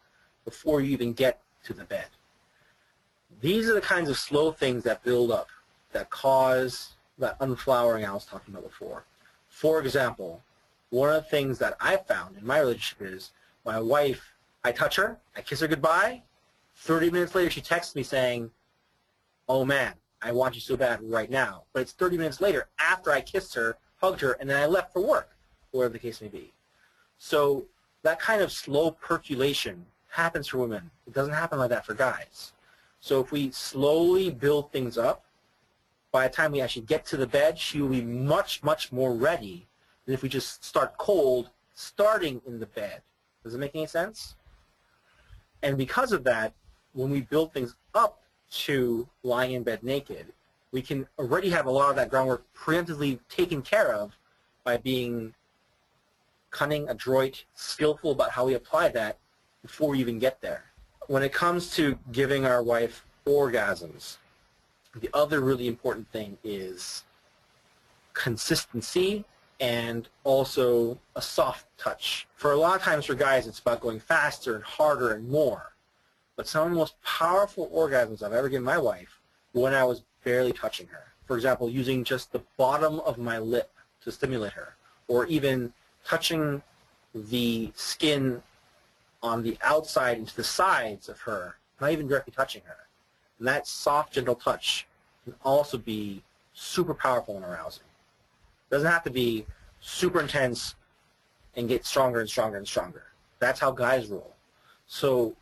before 0.45 0.81
you 0.81 0.91
even 0.91 1.13
get 1.13 1.39
to 1.63 1.73
the 1.73 1.83
bed. 1.83 2.07
These 3.41 3.69
are 3.69 3.73
the 3.73 3.81
kinds 3.81 4.09
of 4.09 4.17
slow 4.17 4.51
things 4.51 4.83
that 4.83 5.03
build 5.03 5.31
up, 5.31 5.47
that 5.91 6.09
cause 6.09 6.93
that 7.17 7.37
unflowering 7.39 8.05
I 8.05 8.13
was 8.13 8.25
talking 8.25 8.53
about 8.53 8.67
before. 8.67 9.03
For 9.49 9.79
example, 9.79 10.41
one 10.89 11.09
of 11.09 11.23
the 11.23 11.29
things 11.29 11.59
that 11.59 11.75
I 11.79 11.97
found 11.97 12.37
in 12.37 12.45
my 12.45 12.59
relationship 12.59 13.13
is 13.13 13.31
my 13.65 13.79
wife, 13.79 14.33
I 14.63 14.71
touch 14.71 14.95
her, 14.95 15.17
I 15.35 15.41
kiss 15.41 15.59
her 15.59 15.67
goodbye, 15.67 16.23
30 16.79 17.11
minutes 17.11 17.35
later, 17.35 17.49
she 17.49 17.61
texts 17.61 17.95
me 17.95 18.03
saying, 18.03 18.49
oh 19.47 19.65
man, 19.65 19.93
I 20.21 20.31
want 20.31 20.55
you 20.55 20.61
so 20.61 20.77
bad 20.77 20.99
right 21.03 21.29
now. 21.29 21.63
But 21.73 21.81
it's 21.81 21.91
30 21.91 22.17
minutes 22.17 22.41
later 22.41 22.69
after 22.79 23.11
I 23.11 23.21
kissed 23.21 23.53
her, 23.55 23.77
hugged 23.97 24.21
her, 24.21 24.33
and 24.33 24.49
then 24.49 24.61
I 24.61 24.65
left 24.65 24.93
for 24.93 25.01
work, 25.01 25.29
whatever 25.71 25.93
the 25.93 25.99
case 25.99 26.21
may 26.21 26.29
be. 26.29 26.53
So 27.17 27.65
that 28.03 28.19
kind 28.19 28.41
of 28.41 28.51
slow 28.51 28.91
percolation 28.91 29.85
happens 30.07 30.47
for 30.47 30.57
women. 30.57 30.89
It 31.05 31.13
doesn't 31.13 31.33
happen 31.33 31.59
like 31.59 31.69
that 31.69 31.85
for 31.85 31.93
guys. 31.93 32.53
So 33.01 33.19
if 33.19 33.31
we 33.31 33.51
slowly 33.51 34.29
build 34.29 34.71
things 34.71 34.97
up, 34.97 35.25
by 36.11 36.27
the 36.27 36.33
time 36.33 36.51
we 36.53 36.61
actually 36.61 36.83
get 36.83 37.05
to 37.07 37.17
the 37.17 37.27
bed, 37.27 37.59
she 37.59 37.81
will 37.81 37.89
be 37.89 38.01
much, 38.01 38.63
much 38.63 38.91
more 38.91 39.13
ready 39.13 39.67
than 40.05 40.13
if 40.13 40.23
we 40.23 40.29
just 40.29 40.63
start 40.63 40.97
cold, 40.97 41.49
starting 41.73 42.41
in 42.47 42.59
the 42.59 42.65
bed. 42.65 43.01
Does 43.43 43.53
it 43.53 43.59
make 43.59 43.75
any 43.75 43.85
sense? 43.85 44.35
And 45.61 45.77
because 45.77 46.11
of 46.11 46.23
that, 46.23 46.53
when 46.93 47.09
we 47.09 47.21
build 47.21 47.53
things 47.53 47.75
up 47.93 48.21
to 48.51 49.07
lying 49.23 49.53
in 49.53 49.63
bed 49.63 49.83
naked, 49.83 50.27
we 50.71 50.81
can 50.81 51.07
already 51.17 51.49
have 51.49 51.65
a 51.65 51.71
lot 51.71 51.89
of 51.89 51.95
that 51.95 52.09
groundwork 52.09 52.43
preemptively 52.53 53.19
taken 53.29 53.61
care 53.61 53.93
of 53.93 54.15
by 54.63 54.77
being 54.77 55.33
cunning, 56.51 56.87
adroit, 56.89 57.43
skillful 57.55 58.11
about 58.11 58.31
how 58.31 58.45
we 58.45 58.53
apply 58.53 58.89
that 58.89 59.17
before 59.61 59.89
we 59.89 59.99
even 59.99 60.19
get 60.19 60.41
there. 60.41 60.65
When 61.07 61.23
it 61.23 61.33
comes 61.33 61.75
to 61.75 61.97
giving 62.11 62.45
our 62.45 62.61
wife 62.61 63.05
orgasms, 63.25 64.17
the 64.95 65.09
other 65.13 65.41
really 65.41 65.67
important 65.67 66.11
thing 66.11 66.37
is 66.43 67.03
consistency 68.13 69.25
and 69.59 70.07
also 70.23 70.97
a 71.15 71.21
soft 71.21 71.65
touch. 71.77 72.27
For 72.35 72.51
a 72.51 72.57
lot 72.57 72.75
of 72.75 72.81
times 72.81 73.05
for 73.05 73.15
guys, 73.15 73.45
it's 73.47 73.59
about 73.59 73.81
going 73.81 73.99
faster 73.99 74.55
and 74.55 74.63
harder 74.63 75.13
and 75.13 75.27
more. 75.29 75.73
But 76.39 76.47
some 76.47 76.67
of 76.67 76.69
the 76.69 76.77
most 76.77 76.95
powerful 77.03 77.69
orgasms 77.75 78.23
I've 78.23 78.31
ever 78.31 78.47
given 78.47 78.63
my 78.63 78.77
wife 78.77 79.19
when 79.51 79.73
I 79.73 79.83
was 79.83 80.03
barely 80.23 80.53
touching 80.53 80.87
her. 80.87 81.03
For 81.25 81.35
example, 81.35 81.69
using 81.69 82.05
just 82.05 82.31
the 82.31 82.41
bottom 82.55 83.01
of 83.01 83.17
my 83.17 83.39
lip 83.39 83.69
to 84.05 84.11
stimulate 84.13 84.53
her, 84.53 84.75
or 85.09 85.25
even 85.25 85.73
touching 86.05 86.63
the 87.13 87.73
skin 87.75 88.41
on 89.21 89.43
the 89.43 89.57
outside 89.61 90.17
into 90.17 90.33
the 90.33 90.45
sides 90.45 91.09
of 91.09 91.19
her, 91.19 91.57
not 91.81 91.91
even 91.91 92.07
directly 92.07 92.31
touching 92.33 92.61
her. 92.65 92.87
And 93.37 93.45
that 93.45 93.67
soft, 93.67 94.13
gentle 94.13 94.35
touch 94.35 94.87
can 95.25 95.35
also 95.43 95.77
be 95.77 96.23
super 96.53 96.93
powerful 96.93 97.35
and 97.35 97.43
arousing. 97.43 97.83
It 98.71 98.75
doesn't 98.75 98.89
have 98.89 99.03
to 99.03 99.11
be 99.11 99.45
super 99.81 100.21
intense 100.21 100.75
and 101.57 101.67
get 101.67 101.85
stronger 101.85 102.21
and 102.21 102.29
stronger 102.29 102.55
and 102.55 102.65
stronger. 102.65 103.03
That's 103.39 103.59
how 103.59 103.71
guys 103.71 104.07
roll. 104.07 104.37
So 104.87 105.35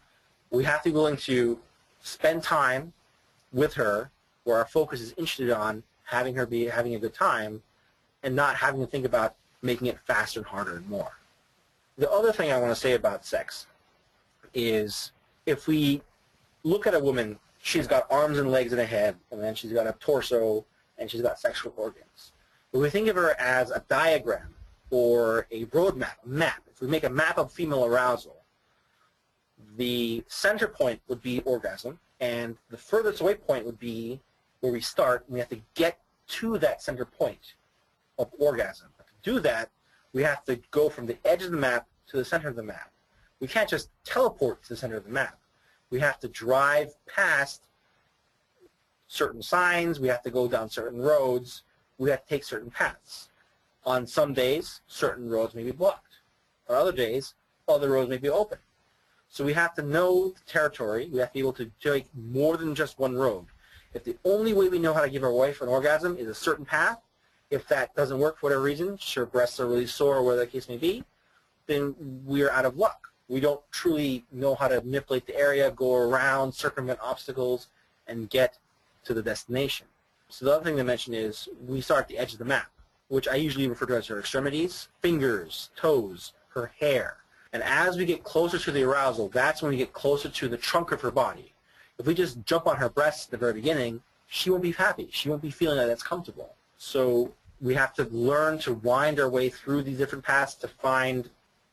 we 0.51 0.63
have 0.63 0.81
to 0.83 0.89
be 0.89 0.93
willing 0.93 1.17
to 1.17 1.59
spend 2.01 2.43
time 2.43 2.93
with 3.51 3.73
her 3.73 4.11
where 4.43 4.57
our 4.57 4.65
focus 4.65 5.01
is 5.01 5.11
interested 5.17 5.49
on 5.49 5.83
having 6.03 6.35
her 6.35 6.45
be 6.45 6.65
having 6.65 6.95
a 6.95 6.99
good 6.99 7.13
time 7.13 7.61
and 8.23 8.35
not 8.35 8.55
having 8.55 8.79
to 8.79 8.87
think 8.87 9.05
about 9.05 9.35
making 9.61 9.87
it 9.87 9.97
faster 10.05 10.39
and 10.39 10.47
harder 10.47 10.77
and 10.77 10.87
more. 10.87 11.11
The 11.97 12.09
other 12.09 12.31
thing 12.31 12.51
I 12.51 12.59
want 12.59 12.73
to 12.73 12.79
say 12.79 12.93
about 12.93 13.25
sex 13.25 13.67
is 14.53 15.11
if 15.45 15.67
we 15.67 16.01
look 16.63 16.87
at 16.87 16.93
a 16.93 16.99
woman, 16.99 17.39
she's 17.61 17.87
got 17.87 18.05
arms 18.11 18.37
and 18.37 18.51
legs 18.51 18.71
and 18.71 18.81
a 18.81 18.85
head, 18.85 19.15
and 19.31 19.41
then 19.41 19.55
she's 19.55 19.73
got 19.73 19.87
a 19.87 19.93
torso, 19.99 20.65
and 20.97 21.09
she's 21.09 21.21
got 21.21 21.39
sexual 21.39 21.73
organs. 21.75 22.31
If 22.73 22.79
we 22.79 22.89
think 22.89 23.07
of 23.07 23.15
her 23.15 23.35
as 23.39 23.71
a 23.71 23.83
diagram 23.87 24.53
or 24.89 25.47
a 25.51 25.65
roadmap, 25.65 26.13
a 26.25 26.27
map. 26.27 26.61
If 26.71 26.81
we 26.81 26.87
make 26.87 27.03
a 27.03 27.09
map 27.09 27.37
of 27.37 27.51
female 27.51 27.85
arousal, 27.85 28.36
the 29.75 30.23
center 30.27 30.67
point 30.67 31.01
would 31.07 31.21
be 31.21 31.41
orgasm, 31.41 31.99
and 32.19 32.57
the 32.69 32.77
furthest 32.77 33.21
away 33.21 33.35
point 33.35 33.65
would 33.65 33.79
be 33.79 34.19
where 34.59 34.71
we 34.71 34.81
start. 34.81 35.23
And 35.25 35.33
we 35.33 35.39
have 35.39 35.49
to 35.49 35.61
get 35.75 35.99
to 36.27 36.57
that 36.59 36.81
center 36.81 37.05
point 37.05 37.55
of 38.17 38.29
orgasm. 38.37 38.87
To 38.97 39.31
do 39.31 39.39
that, 39.41 39.69
we 40.13 40.23
have 40.23 40.43
to 40.45 40.59
go 40.71 40.89
from 40.89 41.05
the 41.05 41.17
edge 41.25 41.43
of 41.43 41.51
the 41.51 41.57
map 41.57 41.87
to 42.07 42.17
the 42.17 42.25
center 42.25 42.47
of 42.49 42.55
the 42.55 42.63
map. 42.63 42.91
We 43.39 43.47
can't 43.47 43.69
just 43.69 43.89
teleport 44.03 44.63
to 44.63 44.69
the 44.69 44.77
center 44.77 44.97
of 44.97 45.03
the 45.03 45.11
map. 45.11 45.39
We 45.89 45.99
have 45.99 46.19
to 46.21 46.27
drive 46.27 46.93
past 47.07 47.63
certain 49.07 49.41
signs. 49.41 49.99
We 49.99 50.07
have 50.07 50.23
to 50.23 50.31
go 50.31 50.47
down 50.47 50.69
certain 50.69 51.01
roads. 51.01 51.63
We 51.97 52.09
have 52.09 52.23
to 52.23 52.29
take 52.29 52.43
certain 52.43 52.71
paths. 52.71 53.29
On 53.85 54.05
some 54.05 54.33
days, 54.33 54.81
certain 54.87 55.29
roads 55.29 55.55
may 55.55 55.63
be 55.63 55.71
blocked. 55.71 56.15
On 56.67 56.75
other 56.75 56.91
days, 56.91 57.35
other 57.67 57.91
roads 57.91 58.09
may 58.09 58.17
be 58.17 58.29
open. 58.29 58.57
So 59.37 59.43
we 59.43 59.53
have 59.53 59.75
to 59.75 59.83
know 59.83 60.29
the 60.29 60.51
territory. 60.51 61.09
We 61.13 61.19
have 61.19 61.27
to 61.27 61.33
be 61.35 61.41
able 61.41 61.53
to 61.53 61.69
take 61.79 62.07
more 62.15 62.57
than 62.57 62.73
just 62.73 62.97
one 62.97 63.15
road. 63.15 63.45
If 63.93 64.03
the 64.03 64.17
only 64.25 64.51
way 64.51 64.67
we 64.67 64.79
know 64.79 64.95
how 64.95 65.01
to 65.01 65.11
give 65.11 65.23
our 65.23 65.31
wife 65.31 65.61
an 65.61 65.69
orgasm 65.69 66.17
is 66.17 66.27
a 66.27 66.33
certain 66.33 66.65
path, 66.65 66.97
if 67.51 67.67
that 67.67 67.95
doesn't 67.95 68.17
work 68.17 68.39
for 68.39 68.47
whatever 68.47 68.63
reason, 68.63 68.97
her 69.13 69.27
breasts 69.27 69.59
are 69.59 69.67
really 69.67 69.85
sore 69.85 70.15
or 70.15 70.23
whatever 70.23 70.45
the 70.45 70.47
case 70.47 70.67
may 70.67 70.77
be, 70.77 71.03
then 71.67 71.93
we're 72.25 72.49
out 72.49 72.65
of 72.65 72.77
luck. 72.77 73.09
We 73.29 73.39
don't 73.39 73.61
truly 73.69 74.25
know 74.31 74.55
how 74.55 74.69
to 74.69 74.81
manipulate 74.81 75.27
the 75.27 75.37
area, 75.37 75.69
go 75.69 75.95
around, 75.97 76.53
circumvent 76.53 76.97
obstacles, 76.99 77.67
and 78.07 78.31
get 78.31 78.57
to 79.03 79.13
the 79.13 79.21
destination. 79.21 79.85
So 80.29 80.45
the 80.45 80.55
other 80.55 80.63
thing 80.63 80.77
to 80.77 80.83
mention 80.83 81.13
is 81.13 81.47
we 81.67 81.81
start 81.81 82.05
at 82.05 82.07
the 82.07 82.17
edge 82.17 82.33
of 82.33 82.39
the 82.39 82.45
map, 82.45 82.71
which 83.07 83.27
I 83.27 83.35
usually 83.35 83.67
refer 83.67 83.85
to 83.85 83.97
as 83.97 84.07
her 84.07 84.17
extremities, 84.17 84.87
fingers, 85.03 85.69
toes, 85.75 86.33
her 86.55 86.71
hair. 86.79 87.17
And 87.53 87.63
as 87.63 87.97
we 87.97 88.05
get 88.05 88.23
closer 88.23 88.57
to 88.59 88.71
the 88.71 88.83
arousal, 88.83 89.29
that's 89.29 89.61
when 89.61 89.71
we 89.71 89.77
get 89.77 89.93
closer 89.93 90.29
to 90.29 90.47
the 90.47 90.57
trunk 90.57 90.91
of 90.91 91.01
her 91.01 91.11
body. 91.11 91.53
If 91.97 92.05
we 92.05 92.13
just 92.13 92.45
jump 92.45 92.67
on 92.67 92.77
her 92.77 92.89
breasts 92.89 93.25
at 93.25 93.31
the 93.31 93.37
very 93.37 93.53
beginning, 93.53 94.01
she 94.27 94.49
won't 94.49 94.63
be 94.63 94.71
happy. 94.71 95.09
She 95.11 95.29
won't 95.29 95.41
be 95.41 95.49
feeling 95.49 95.77
that 95.77 95.89
it's 95.89 96.03
comfortable. 96.03 96.53
So 96.77 97.33
we 97.61 97.73
have 97.73 97.93
to 97.95 98.03
learn 98.05 98.59
to 98.59 98.73
wind 98.73 99.19
our 99.19 99.29
way 99.29 99.49
through 99.49 99.83
these 99.83 99.97
different 99.97 100.23
paths 100.23 100.55
to 100.55 100.67
find 100.67 101.29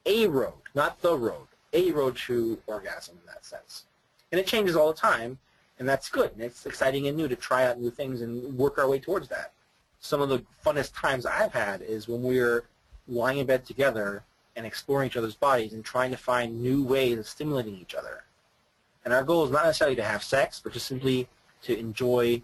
a 0.07 0.27
road, 0.29 0.55
not 0.75 1.01
the 1.03 1.17
road, 1.17 1.47
a 1.73 1.91
road 1.93 2.17
to 2.27 2.59
orgasm 2.67 3.17
in 3.21 3.27
that 3.27 3.45
sense. 3.45 3.85
And 4.33 4.41
it 4.41 4.47
changes 4.47 4.77
all 4.77 4.93
the 4.93 4.99
time, 4.99 5.39
and 5.79 5.89
that's 5.89 6.09
good. 6.09 6.31
And 6.33 6.43
it's 6.43 6.65
exciting 6.67 7.07
and 7.09 7.17
new 7.17 7.29
to 7.29 7.37
try 7.37 7.67
out 7.67 7.81
new 7.81 7.91
things 7.91 8.23
and 8.23 8.57
work 8.57 8.79
our 8.79 8.89
way 8.89 8.99
towards 8.99 9.29
that. 9.29 9.53
Some 10.01 10.21
of 10.21 10.29
the 10.29 10.43
funnest 10.65 10.95
times 10.95 11.27
I've 11.27 11.53
had 11.53 11.83
is 11.83 12.09
when 12.09 12.23
we're 12.23 12.65
lying 13.09 13.39
in 13.39 13.47
bed 13.47 13.67
together 13.67 14.23
and 14.57 14.67
exploring 14.67 15.09
each 15.09 15.17
other's 15.17 15.35
bodies 15.35 15.73
and 15.73 15.85
trying 15.85 16.11
to 16.11 16.17
find 16.17 16.63
new 16.63 16.83
ways 16.83 17.19
of 17.19 17.29
stimulating 17.29 17.75
each 17.75 17.95
other. 17.95 18.25
And 19.05 19.13
our 19.13 19.25
goal 19.25 19.45
is 19.45 19.51
not 19.51 19.65
necessarily 19.65 19.97
to 19.97 20.05
have 20.05 20.23
sex, 20.23 20.61
but 20.63 20.73
just 20.73 20.87
simply 20.87 21.29
to 21.63 21.79
enjoy 21.79 22.43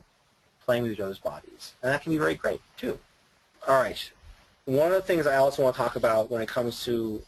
playing 0.65 0.83
with 0.83 0.93
each 0.93 1.01
other's 1.01 1.19
bodies. 1.19 1.75
And 1.83 1.93
that 1.93 2.03
can 2.03 2.13
be 2.13 2.19
very 2.19 2.35
great, 2.35 2.61
too. 2.77 2.99
All 3.67 3.81
right. 3.81 4.11
One 4.67 4.89
of 4.89 4.95
the 4.95 5.03
things 5.03 5.27
I 5.27 5.37
also 5.37 5.63
want 5.63 5.75
to 5.75 5.83
talk 5.83 5.97
about 5.97 6.31
when 6.31 6.43
it 6.43 6.49
comes 6.49 6.85
to 6.85 7.23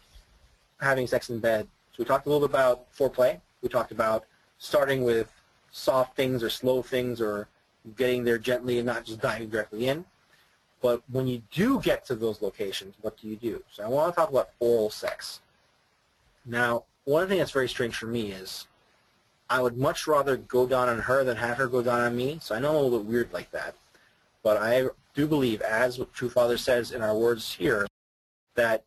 having 0.80 1.06
sex 1.06 1.30
in 1.30 1.38
bed, 1.38 1.66
so 1.92 1.96
we 1.98 2.04
talked 2.04 2.26
a 2.26 2.28
little 2.28 2.46
bit 2.46 2.54
about 2.54 2.92
foreplay. 2.92 3.40
We 3.62 3.68
talked 3.68 3.92
about 3.92 4.24
starting 4.58 5.04
with 5.04 5.30
soft 5.70 6.16
things 6.16 6.42
or 6.42 6.50
slow 6.50 6.82
things 6.82 7.20
or 7.20 7.48
getting 7.96 8.24
there 8.24 8.38
gently 8.38 8.78
and 8.78 8.86
not 8.86 9.04
just 9.04 9.20
diving 9.20 9.48
directly 9.48 9.88
in. 9.88 10.04
But 10.82 11.02
when 11.08 11.28
you 11.28 11.42
do 11.52 11.80
get 11.80 12.04
to 12.06 12.16
those 12.16 12.42
locations, 12.42 12.96
what 13.00 13.16
do 13.16 13.28
you 13.28 13.36
do? 13.36 13.62
So 13.70 13.84
I 13.84 13.88
want 13.88 14.12
to 14.12 14.20
talk 14.20 14.30
about 14.30 14.50
oral 14.58 14.90
sex. 14.90 15.40
Now, 16.44 16.84
one 17.04 17.28
thing 17.28 17.38
that's 17.38 17.52
very 17.52 17.68
strange 17.68 17.96
for 17.96 18.06
me 18.06 18.32
is 18.32 18.66
I 19.48 19.62
would 19.62 19.78
much 19.78 20.08
rather 20.08 20.36
go 20.36 20.66
down 20.66 20.88
on 20.88 20.98
her 20.98 21.22
than 21.22 21.36
have 21.36 21.56
her 21.58 21.68
go 21.68 21.82
down 21.82 22.00
on 22.00 22.16
me. 22.16 22.38
So 22.42 22.54
I 22.54 22.58
know 22.58 22.70
I'm 22.70 22.76
a 22.76 22.80
little 22.80 22.98
bit 22.98 23.08
weird 23.08 23.32
like 23.32 23.52
that. 23.52 23.76
But 24.42 24.56
I 24.56 24.88
do 25.14 25.28
believe, 25.28 25.62
as 25.62 26.00
what 26.00 26.12
True 26.12 26.28
Father 26.28 26.58
says 26.58 26.90
in 26.90 27.00
our 27.00 27.16
words 27.16 27.54
here, 27.54 27.86
that 28.56 28.82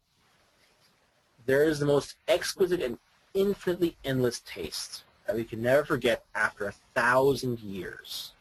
there 1.45 1.63
is 1.63 1.79
the 1.79 1.85
most 1.85 2.15
exquisite 2.27 2.81
and 2.81 2.97
infinitely 3.33 3.95
endless 4.03 4.41
taste 4.41 5.03
that 5.27 5.35
we 5.35 5.45
can 5.45 5.61
never 5.61 5.85
forget 5.85 6.25
after 6.35 6.67
a 6.67 6.73
thousand 6.93 7.59
years. 7.61 8.33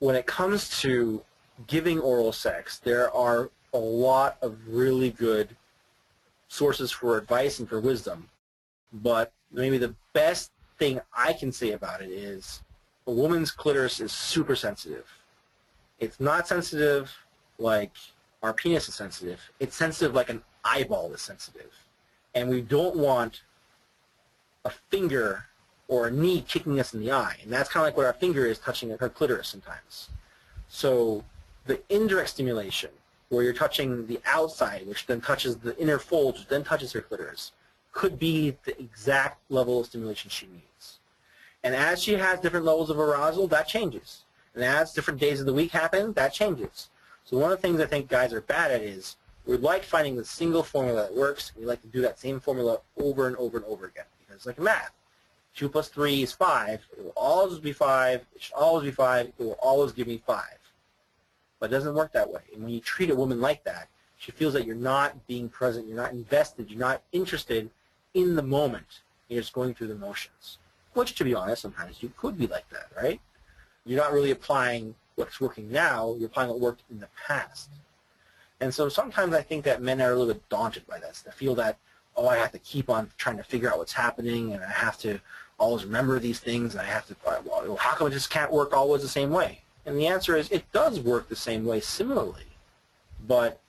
When 0.00 0.16
it 0.16 0.26
comes 0.26 0.80
to 0.80 1.22
giving 1.66 1.98
oral 1.98 2.32
sex, 2.32 2.78
there 2.78 3.14
are 3.14 3.50
a 3.72 3.78
lot 3.78 4.38
of 4.42 4.56
really 4.68 5.10
good 5.10 5.56
sources 6.48 6.90
for 6.92 7.18
advice 7.18 7.58
and 7.58 7.68
for 7.68 7.80
wisdom. 7.80 8.28
But 8.92 9.32
maybe 9.52 9.78
the 9.78 9.94
best 10.12 10.52
thing 10.78 11.00
I 11.16 11.32
can 11.32 11.52
say 11.52 11.72
about 11.72 12.02
it 12.02 12.10
is 12.10 12.62
a 13.06 13.12
woman's 13.12 13.50
clitoris 13.50 14.00
is 14.00 14.12
super 14.12 14.56
sensitive. 14.56 15.06
It's 15.98 16.20
not 16.20 16.46
sensitive 16.46 17.12
like 17.58 17.92
our 18.42 18.52
penis 18.52 18.88
is 18.88 18.94
sensitive. 18.94 19.40
It's 19.60 19.76
sensitive 19.76 20.14
like 20.14 20.28
an 20.28 20.42
eyeball 20.64 21.12
is 21.12 21.22
sensitive. 21.22 21.72
And 22.34 22.50
we 22.50 22.60
don't 22.60 22.96
want 22.96 23.42
a 24.64 24.70
finger 24.90 25.46
or 25.88 26.08
a 26.08 26.10
knee 26.10 26.44
kicking 26.46 26.78
us 26.80 26.92
in 26.92 27.00
the 27.00 27.12
eye. 27.12 27.36
And 27.42 27.52
that's 27.52 27.70
kind 27.70 27.82
of 27.82 27.86
like 27.86 27.96
what 27.96 28.06
our 28.06 28.12
finger 28.12 28.44
is 28.44 28.58
touching 28.58 28.90
her 28.90 29.08
clitoris 29.08 29.48
sometimes. 29.48 30.10
So 30.68 31.24
the 31.66 31.80
indirect 31.88 32.30
stimulation, 32.30 32.90
where 33.28 33.42
you're 33.42 33.52
touching 33.52 34.06
the 34.06 34.20
outside, 34.24 34.86
which 34.86 35.06
then 35.06 35.20
touches 35.20 35.56
the 35.56 35.76
inner 35.78 35.98
folds, 35.98 36.38
which 36.38 36.48
then 36.48 36.64
touches 36.64 36.92
her 36.92 37.00
clitoris, 37.00 37.52
could 37.92 38.18
be 38.18 38.56
the 38.64 38.78
exact 38.80 39.38
level 39.50 39.80
of 39.80 39.86
stimulation 39.86 40.30
she 40.30 40.46
needs. 40.46 40.98
And 41.64 41.74
as 41.74 42.02
she 42.02 42.12
has 42.14 42.38
different 42.40 42.66
levels 42.66 42.90
of 42.90 42.98
arousal, 42.98 43.48
that 43.48 43.66
changes. 43.66 44.22
And 44.54 44.62
as 44.62 44.92
different 44.92 45.18
days 45.18 45.40
of 45.40 45.46
the 45.46 45.52
week 45.52 45.72
happen, 45.72 46.12
that 46.12 46.32
changes. 46.32 46.90
So 47.24 47.36
one 47.38 47.50
of 47.50 47.58
the 47.58 47.62
things 47.62 47.80
I 47.80 47.86
think 47.86 48.08
guys 48.08 48.32
are 48.32 48.40
bad 48.40 48.70
at 48.70 48.82
is 48.82 49.16
we 49.46 49.56
like 49.56 49.82
finding 49.82 50.16
the 50.16 50.24
single 50.24 50.62
formula 50.62 51.02
that 51.02 51.14
works. 51.14 51.52
We 51.58 51.64
like 51.64 51.82
to 51.82 51.88
do 51.88 52.00
that 52.02 52.18
same 52.18 52.38
formula 52.38 52.78
over 52.96 53.26
and 53.26 53.36
over 53.36 53.56
and 53.56 53.66
over 53.66 53.86
again. 53.86 54.04
Because 54.20 54.36
it's 54.36 54.46
like 54.46 54.58
math. 54.58 54.92
2 55.56 55.68
plus 55.68 55.88
3 55.88 56.22
is 56.22 56.32
5. 56.32 56.86
It 56.98 57.04
will 57.04 57.12
always 57.16 57.58
be 57.58 57.72
5. 57.72 58.26
It 58.34 58.42
should 58.42 58.54
always 58.54 58.84
be 58.84 58.90
5. 58.90 59.26
It 59.26 59.34
will 59.38 59.58
always 59.62 59.92
give 59.92 60.06
me 60.06 60.22
5. 60.26 60.44
But 61.58 61.70
it 61.70 61.74
doesn't 61.74 61.94
work 61.94 62.12
that 62.12 62.30
way. 62.30 62.42
And 62.52 62.62
when 62.62 62.72
you 62.72 62.80
treat 62.80 63.10
a 63.10 63.14
woman 63.14 63.40
like 63.40 63.64
that, 63.64 63.88
she 64.18 64.32
feels 64.32 64.52
that 64.54 64.66
you're 64.66 64.74
not 64.74 65.26
being 65.26 65.48
present, 65.48 65.86
you're 65.86 65.96
not 65.96 66.12
invested, 66.12 66.70
you're 66.70 66.80
not 66.80 67.02
interested 67.12 67.70
in 68.14 68.34
the 68.34 68.42
moment. 68.42 69.00
You're 69.28 69.42
just 69.42 69.52
going 69.52 69.74
through 69.74 69.88
the 69.88 69.94
motions. 69.94 70.58
Which, 70.94 71.14
to 71.16 71.24
be 71.24 71.34
honest, 71.34 71.62
sometimes 71.62 72.02
you 72.02 72.12
could 72.16 72.38
be 72.38 72.46
like 72.46 72.68
that, 72.70 72.86
right? 72.96 73.20
You're 73.84 74.00
not 74.00 74.12
really 74.12 74.30
applying 74.30 74.94
what's 75.16 75.40
working 75.40 75.70
now, 75.70 76.14
you're 76.18 76.26
applying 76.26 76.50
what 76.50 76.60
worked 76.60 76.82
in 76.90 77.00
the 77.00 77.08
past. 77.26 77.70
And 78.60 78.72
so 78.72 78.88
sometimes 78.88 79.34
I 79.34 79.42
think 79.42 79.64
that 79.64 79.82
men 79.82 80.00
are 80.00 80.12
a 80.12 80.16
little 80.16 80.32
bit 80.32 80.48
daunted 80.48 80.86
by 80.86 80.98
this. 80.98 81.20
They 81.22 81.30
feel 81.30 81.54
that, 81.56 81.76
oh, 82.16 82.28
I 82.28 82.36
have 82.36 82.52
to 82.52 82.58
keep 82.58 82.88
on 82.88 83.10
trying 83.18 83.36
to 83.36 83.42
figure 83.42 83.70
out 83.70 83.78
what's 83.78 83.92
happening, 83.92 84.54
and 84.54 84.64
I 84.64 84.70
have 84.70 84.98
to 84.98 85.20
always 85.58 85.84
remember 85.84 86.18
these 86.18 86.38
things, 86.38 86.74
and 86.74 86.80
I 86.80 86.86
have 86.86 87.06
to, 87.08 87.16
well, 87.24 87.76
how 87.76 87.94
come 87.96 88.06
it 88.06 88.12
just 88.12 88.30
can't 88.30 88.52
work 88.52 88.74
always 88.74 89.02
the 89.02 89.08
same 89.08 89.30
way? 89.30 89.60
And 89.86 89.96
the 89.96 90.08
answer 90.08 90.36
is 90.36 90.50
it 90.50 90.70
does 90.72 90.98
work 91.00 91.28
the 91.28 91.36
same 91.36 91.64
way 91.64 91.80
similarly, 91.80 92.46
but 93.26 93.60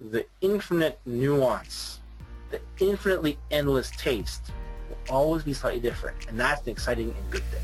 the 0.00 0.24
infinite 0.40 0.98
nuance, 1.04 2.00
the 2.50 2.60
infinitely 2.78 3.38
endless 3.50 3.90
taste 3.90 4.50
will 4.88 5.14
always 5.14 5.42
be 5.42 5.52
slightly 5.52 5.80
different, 5.80 6.26
and 6.28 6.40
that's 6.40 6.62
an 6.62 6.70
exciting 6.70 7.14
and 7.16 7.30
good 7.30 7.44
thing. 7.44 7.60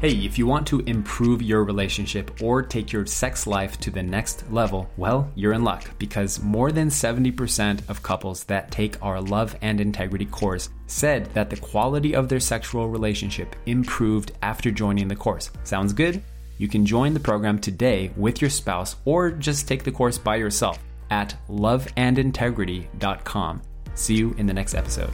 Hey, 0.00 0.24
if 0.24 0.38
you 0.38 0.46
want 0.46 0.66
to 0.68 0.80
improve 0.86 1.42
your 1.42 1.62
relationship 1.62 2.40
or 2.40 2.62
take 2.62 2.90
your 2.90 3.04
sex 3.04 3.46
life 3.46 3.78
to 3.80 3.90
the 3.90 4.02
next 4.02 4.50
level, 4.50 4.88
well, 4.96 5.30
you're 5.34 5.52
in 5.52 5.62
luck 5.62 5.90
because 5.98 6.40
more 6.40 6.72
than 6.72 6.88
70% 6.88 7.86
of 7.86 8.02
couples 8.02 8.44
that 8.44 8.70
take 8.70 8.96
our 9.04 9.20
Love 9.20 9.54
and 9.60 9.78
Integrity 9.78 10.24
course 10.24 10.70
said 10.86 11.26
that 11.34 11.50
the 11.50 11.58
quality 11.58 12.14
of 12.14 12.30
their 12.30 12.40
sexual 12.40 12.88
relationship 12.88 13.54
improved 13.66 14.32
after 14.40 14.70
joining 14.70 15.06
the 15.06 15.14
course. 15.14 15.50
Sounds 15.64 15.92
good? 15.92 16.22
You 16.56 16.66
can 16.66 16.86
join 16.86 17.12
the 17.12 17.20
program 17.20 17.58
today 17.58 18.10
with 18.16 18.40
your 18.40 18.48
spouse 18.48 18.96
or 19.04 19.30
just 19.30 19.68
take 19.68 19.84
the 19.84 19.92
course 19.92 20.16
by 20.16 20.36
yourself 20.36 20.78
at 21.10 21.36
loveandintegrity.com. 21.50 23.62
See 23.94 24.14
you 24.14 24.34
in 24.38 24.46
the 24.46 24.54
next 24.54 24.74
episode. 24.74 25.12